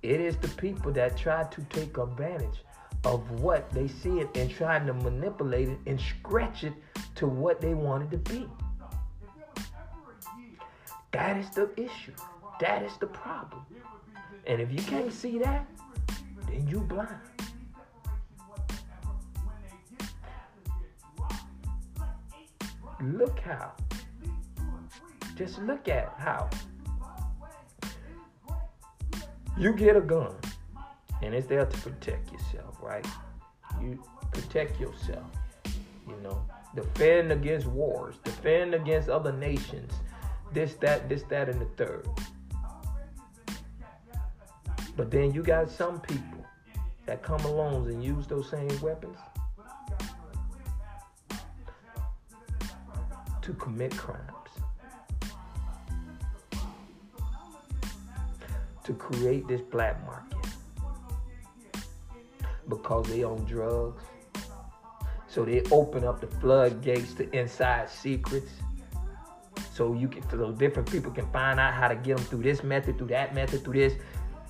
It 0.02 0.20
is 0.20 0.36
the 0.38 0.48
people 0.48 0.92
that 0.94 1.16
try 1.16 1.44
to 1.44 1.62
take 1.70 2.00
advantage 2.00 2.64
of 3.04 3.30
what 3.40 3.70
they 3.70 3.88
see 3.88 4.20
it 4.20 4.36
and 4.36 4.50
trying 4.50 4.88
to 4.88 4.96
manipulate 4.96 5.70
it 5.70 5.78
and 5.86 6.02
stretch 6.02 6.64
it 6.64 6.74
to 7.14 7.28
what 7.28 7.62
they 7.62 7.76
want 7.76 8.06
it 8.06 8.10
to 8.10 8.32
be. 8.32 8.48
That 11.12 11.38
is 11.38 11.50
the 11.50 11.70
issue. 11.78 12.14
That 12.60 12.84
is 12.84 12.98
the 12.98 13.08
problem. 13.08 13.66
And 14.48 14.62
if 14.62 14.72
you 14.72 14.82
can't 14.82 15.12
see 15.12 15.40
that, 15.40 15.66
then 16.48 16.68
you 16.68 16.80
blind. 16.80 17.10
Look 23.02 23.40
how. 23.40 23.74
Just 25.36 25.60
look 25.60 25.88
at 25.88 26.14
how. 26.18 26.50
You 29.58 29.74
get 29.74 29.96
a 29.96 30.02
gun 30.02 30.34
And 31.22 31.34
it's 31.34 31.48
there 31.48 31.66
to 31.66 31.78
protect 31.80 32.32
yourself, 32.32 32.78
right? 32.82 33.06
You 33.82 34.04
protect 34.32 34.80
yourself. 34.80 35.26
You 36.08 36.16
know, 36.24 36.44
defend 36.76 37.32
against 37.32 37.68
wars, 37.68 38.16
defend 38.24 38.74
against 38.74 39.10
other 39.10 39.32
nations, 39.32 39.92
this, 40.54 40.74
that, 40.76 41.08
this, 41.10 41.24
that, 41.24 41.50
and 41.50 41.60
the 41.62 41.66
third. 41.78 42.08
But 44.98 45.10
then 45.10 45.34
you 45.34 45.42
got 45.42 45.70
some 45.70 46.00
people 46.02 46.46
that 47.06 47.24
come 47.24 47.42
along 47.42 47.88
and 47.88 48.04
use 48.04 48.28
those 48.28 48.50
same 48.50 48.80
weapons 48.82 49.18
to 53.42 53.54
commit 53.54 53.96
crimes, 53.98 54.20
to 58.84 58.94
create 58.94 59.48
this 59.48 59.62
black 59.62 60.06
market 60.06 60.38
because 62.68 63.08
they 63.08 63.24
own 63.24 63.44
drugs. 63.46 64.04
So 65.28 65.46
they 65.46 65.62
open 65.72 66.04
up 66.04 66.20
the 66.20 66.28
floodgates 66.28 67.14
to 67.16 67.30
inside 67.38 67.90
secrets. 67.90 68.52
So 69.82 69.96
you 69.96 70.08
can, 70.08 70.22
so 70.30 70.52
different 70.52 70.92
people 70.92 71.12
can 71.12 71.26
find 71.32 71.60
out 71.60 71.74
how 71.74 71.88
to 71.88 71.96
get 71.96 72.18
them 72.18 72.26
through 72.28 72.44
this 72.44 72.62
method, 72.62 73.00
through 73.00 73.08
that 73.08 73.34
method, 73.34 73.64
through 73.64 73.74
this. 73.74 73.94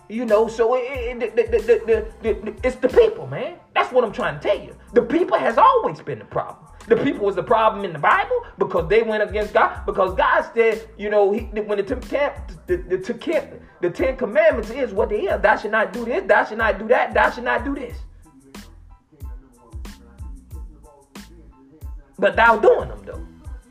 You 0.10 0.26
know, 0.26 0.50
so 0.50 0.76
it, 0.76 1.24
it, 1.24 1.34
it, 1.38 2.60
it's 2.66 2.76
the 2.76 2.90
people, 2.90 3.28
man. 3.28 3.56
That's 3.74 3.94
what 3.94 4.04
I'm 4.04 4.12
trying 4.12 4.42
to 4.42 4.46
tell 4.46 4.60
you. 4.60 4.76
The 4.92 5.04
people 5.04 5.38
has 5.38 5.58
always 5.58 6.02
been 6.02 6.20
the 6.20 6.26
problem. 6.26 6.68
The 6.90 6.98
people 6.98 7.26
was 7.26 7.36
the 7.36 7.44
problem 7.44 7.86
in 7.86 7.94
the 7.94 8.00
Bible 8.00 8.46
because 8.58 8.90
they 8.90 9.04
went 9.04 9.24
against 9.24 9.54
God. 9.54 9.86
Because 9.86 10.14
God 10.16 10.52
said, 10.54 10.86
you 10.98 11.10
know, 11.10 11.32
he, 11.32 11.44
when 11.62 11.78
the, 11.78 11.84
the, 11.84 12.44
the, 12.68 12.78
the, 12.98 13.60
the 13.80 13.90
Ten 13.90 14.18
Commandments 14.18 14.70
is 14.70 14.92
what 14.92 15.08
they 15.08 15.22
is. 15.28 15.42
Thou 15.42 15.56
should 15.56 15.72
not 15.72 15.94
do 15.94 16.04
this, 16.04 16.26
thou 16.28 16.44
should 16.44 16.58
not 16.58 16.78
do 16.78 16.90
that, 16.90 17.14
thou 17.14 17.32
should 17.32 17.46
not 17.46 17.64
do 17.64 17.74
this. 17.74 17.98
But 22.20 22.36
thou 22.36 22.58
doing 22.58 22.90
them 22.90 23.02
though. 23.06 23.26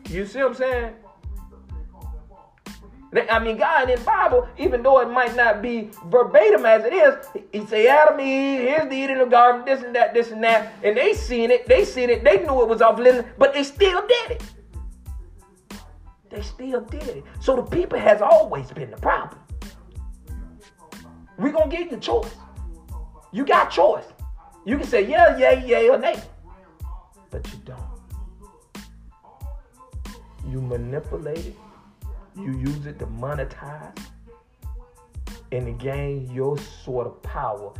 You 0.09 0.25
see 0.25 0.38
what 0.38 0.53
I'm 0.53 0.55
saying? 0.55 0.94
I 3.12 3.40
mean, 3.40 3.57
God 3.57 3.90
in 3.90 3.99
the 3.99 4.05
Bible, 4.05 4.49
even 4.57 4.85
though 4.85 5.01
it 5.01 5.11
might 5.11 5.35
not 5.35 5.61
be 5.61 5.90
verbatim 6.07 6.64
as 6.64 6.85
it 6.85 6.92
is, 6.92 7.27
he 7.53 7.66
say 7.66 7.88
Adam, 7.88 8.20
Eve, 8.20 8.61
here's 8.61 8.88
the 8.88 8.94
eating 8.94 9.18
of 9.18 9.27
the 9.27 9.31
garden, 9.31 9.64
this 9.64 9.83
and 9.83 9.94
that, 9.96 10.14
this 10.14 10.31
and 10.31 10.42
that, 10.44 10.73
and 10.85 10.96
they 10.96 11.14
seen 11.14 11.51
it, 11.51 11.66
they 11.66 11.85
seen 11.85 12.09
it, 12.09 12.23
they 12.23 12.38
knew 12.38 12.62
it 12.62 12.68
was 12.68 12.81
off 12.81 13.01
limits, 13.01 13.29
but 13.37 13.53
they 13.53 13.64
still 13.64 14.07
did 14.07 14.31
it. 14.31 14.42
They 16.31 16.42
still 16.42 16.83
did 16.83 17.03
it. 17.03 17.25
So 17.40 17.57
the 17.57 17.62
people 17.62 17.99
has 17.99 18.23
always 18.23 18.70
been 18.70 18.92
the 18.92 18.96
problem. 18.96 19.40
We're 21.37 21.51
gonna 21.51 21.68
give 21.68 21.90
you 21.90 21.96
choice. 21.96 22.31
You 23.33 23.44
got 23.44 23.70
choice. 23.70 24.05
You 24.64 24.79
can 24.79 24.87
say 24.87 25.09
yeah, 25.09 25.37
yeah, 25.37 25.64
yeah, 25.64 25.94
or 25.94 25.99
nay. 25.99 26.20
But 27.31 27.44
you 27.53 27.59
don't. 27.64 27.81
You 30.49 30.61
manipulate 30.61 31.46
it 31.46 31.57
you 32.42 32.59
use 32.59 32.87
it 32.87 32.98
to 32.98 33.07
monetize 33.07 33.98
and 35.53 35.66
to 35.66 35.72
gain 35.85 36.31
your 36.31 36.57
sort 36.59 37.07
of 37.07 37.22
power, 37.22 37.72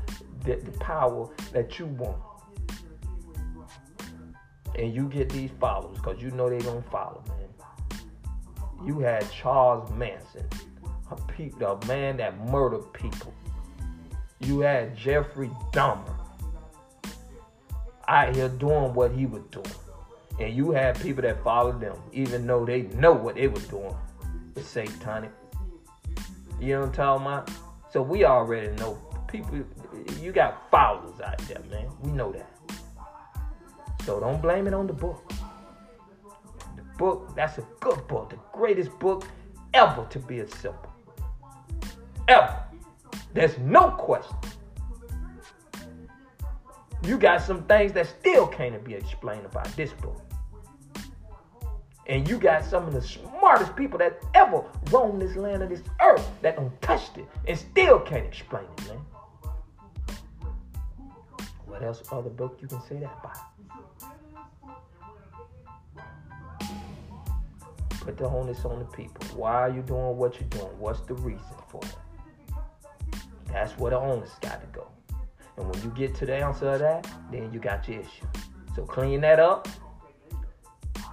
the, 0.45 0.57
the 0.57 0.73
power 0.79 1.29
that 1.53 1.79
you 1.79 1.87
want. 1.87 2.19
And 4.77 4.95
you 4.95 5.09
get 5.09 5.29
these 5.29 5.51
followers 5.61 5.97
because 5.99 6.23
you 6.23 6.31
know 6.31 6.49
they 6.49 6.59
don't 6.59 6.89
follow, 6.91 7.23
man. 7.29 7.99
You 8.87 9.01
had 9.01 9.31
Charles 9.31 9.91
Manson, 9.93 10.47
a, 11.11 11.17
pe- 11.17 11.51
a 11.61 11.87
man 11.87 12.17
that 12.17 12.39
murdered 12.49 12.93
people. 12.93 13.35
You 14.41 14.61
had 14.61 14.97
Jeffrey 14.97 15.51
Dahmer 15.73 16.17
out 18.09 18.35
here 18.35 18.49
doing 18.49 18.95
what 18.95 19.13
he 19.13 19.27
was 19.27 19.43
doing. 19.51 19.67
And 20.41 20.57
you 20.57 20.71
had 20.71 20.99
people 21.01 21.23
that 21.23 21.45
followed 21.45 21.81
them, 21.81 21.99
even 22.13 22.47
though 22.47 22.65
they 22.65 22.83
know 22.83 23.13
what 23.13 23.35
they 23.35 23.49
were 23.49 23.61
doing 23.61 23.95
it's 24.57 24.69
satanic. 24.69 25.33
You 26.61 26.75
know 26.75 26.81
what 26.81 26.87
I'm 26.87 26.93
talking 26.93 27.27
about? 27.27 27.51
So 27.93 28.03
we 28.03 28.25
already 28.25 28.75
know 28.77 28.99
people. 29.27 29.61
You 30.21 30.33
got 30.33 30.71
followers 30.71 31.21
out 31.21 31.39
there, 31.39 31.61
man. 31.71 31.89
We 32.03 32.11
know 32.13 32.33
that. 32.33 32.51
So 34.05 34.21
don't 34.21 34.41
blame 34.41 34.67
it 34.67 34.75
on 34.75 34.87
the 34.87 34.93
book. 34.93 35.31
The 36.77 36.83
book, 36.99 37.35
that's 37.35 37.59
a 37.59 37.67
good 37.81 38.07
book, 38.09 38.31
the 38.31 38.39
greatest 38.53 38.97
book 38.99 39.25
ever 39.75 40.07
to 40.11 40.19
be 40.19 40.41
assembled. 40.41 40.87
Ever. 42.29 42.57
There's 43.33 43.59
no 43.59 43.91
question. 43.93 44.37
You 47.05 47.17
got 47.19 47.43
some 47.43 47.63
things 47.65 47.93
that 47.93 48.07
still 48.07 48.47
can't 48.47 48.83
be 48.85 48.95
explained 48.95 49.47
about 49.47 49.67
this 49.77 49.93
book. 49.93 50.21
And 52.11 52.29
you 52.29 52.39
got 52.39 52.65
some 52.65 52.89
of 52.89 52.93
the 52.93 53.01
smartest 53.01 53.77
people 53.77 53.97
that 54.01 54.21
ever 54.35 54.65
roamed 54.91 55.23
this 55.23 55.37
land 55.37 55.63
of 55.63 55.69
this 55.69 55.83
earth 56.03 56.29
that 56.43 56.57
don't 56.57 56.83
touched 56.83 57.17
it 57.17 57.25
and 57.47 57.57
still 57.57 58.01
can't 58.01 58.27
explain 58.27 58.65
it, 58.79 58.89
man. 58.89 58.99
What 61.67 61.85
else 61.85 62.03
other 62.11 62.29
book 62.29 62.59
you 62.61 62.67
can 62.67 62.83
say 62.89 62.99
that 62.99 63.23
by? 63.23 63.31
Put 68.01 68.19
the 68.19 68.29
onus 68.29 68.65
on 68.65 68.81
the 68.81 68.87
people. 68.87 69.25
Why 69.37 69.53
are 69.53 69.71
you 69.71 69.83
doing 69.83 70.17
what 70.17 70.35
you're 70.41 70.49
doing? 70.49 70.81
What's 70.81 71.03
the 71.03 71.15
reason 71.15 71.47
for 71.69 71.81
it? 71.85 71.95
That's 73.53 73.79
where 73.79 73.93
the 73.93 73.99
onus 73.99 74.33
got 74.41 74.61
to 74.61 74.67
go. 74.77 74.89
And 75.57 75.69
when 75.73 75.81
you 75.85 75.91
get 75.91 76.17
to 76.17 76.27
the 76.27 76.35
answer 76.35 76.71
of 76.71 76.81
that, 76.81 77.09
then 77.31 77.53
you 77.53 77.61
got 77.61 77.87
your 77.87 78.01
issue. 78.01 78.27
So 78.75 78.83
clean 78.83 79.21
that 79.21 79.39
up 79.39 79.69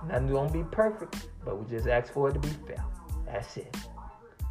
Nothing's 0.05 0.31
gonna 0.31 0.51
be 0.51 0.63
perfect, 0.63 1.27
but 1.43 1.57
we 1.57 1.65
just 1.69 1.88
ask 1.88 2.13
for 2.13 2.29
it 2.29 2.33
to 2.33 2.39
be 2.39 2.49
fair. 2.67 2.83
That's 3.25 3.57
it. 3.57 3.75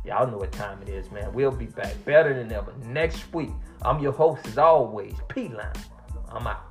Y'all 0.05 0.31
know 0.31 0.39
what 0.39 0.53
time 0.53 0.81
it 0.83 0.89
is, 0.89 1.11
man. 1.11 1.33
We'll 1.33 1.51
be 1.51 1.67
back 1.67 1.93
better 2.05 2.33
than 2.35 2.53
ever 2.53 2.73
next 2.85 3.33
week. 3.35 3.51
I'm 3.83 4.01
your 4.01 4.13
host 4.13 4.47
as 4.47 4.59
always, 4.59 5.15
P 5.29 5.49
Line. 5.49 5.73
I'm 6.31 6.47
out. 6.47 6.66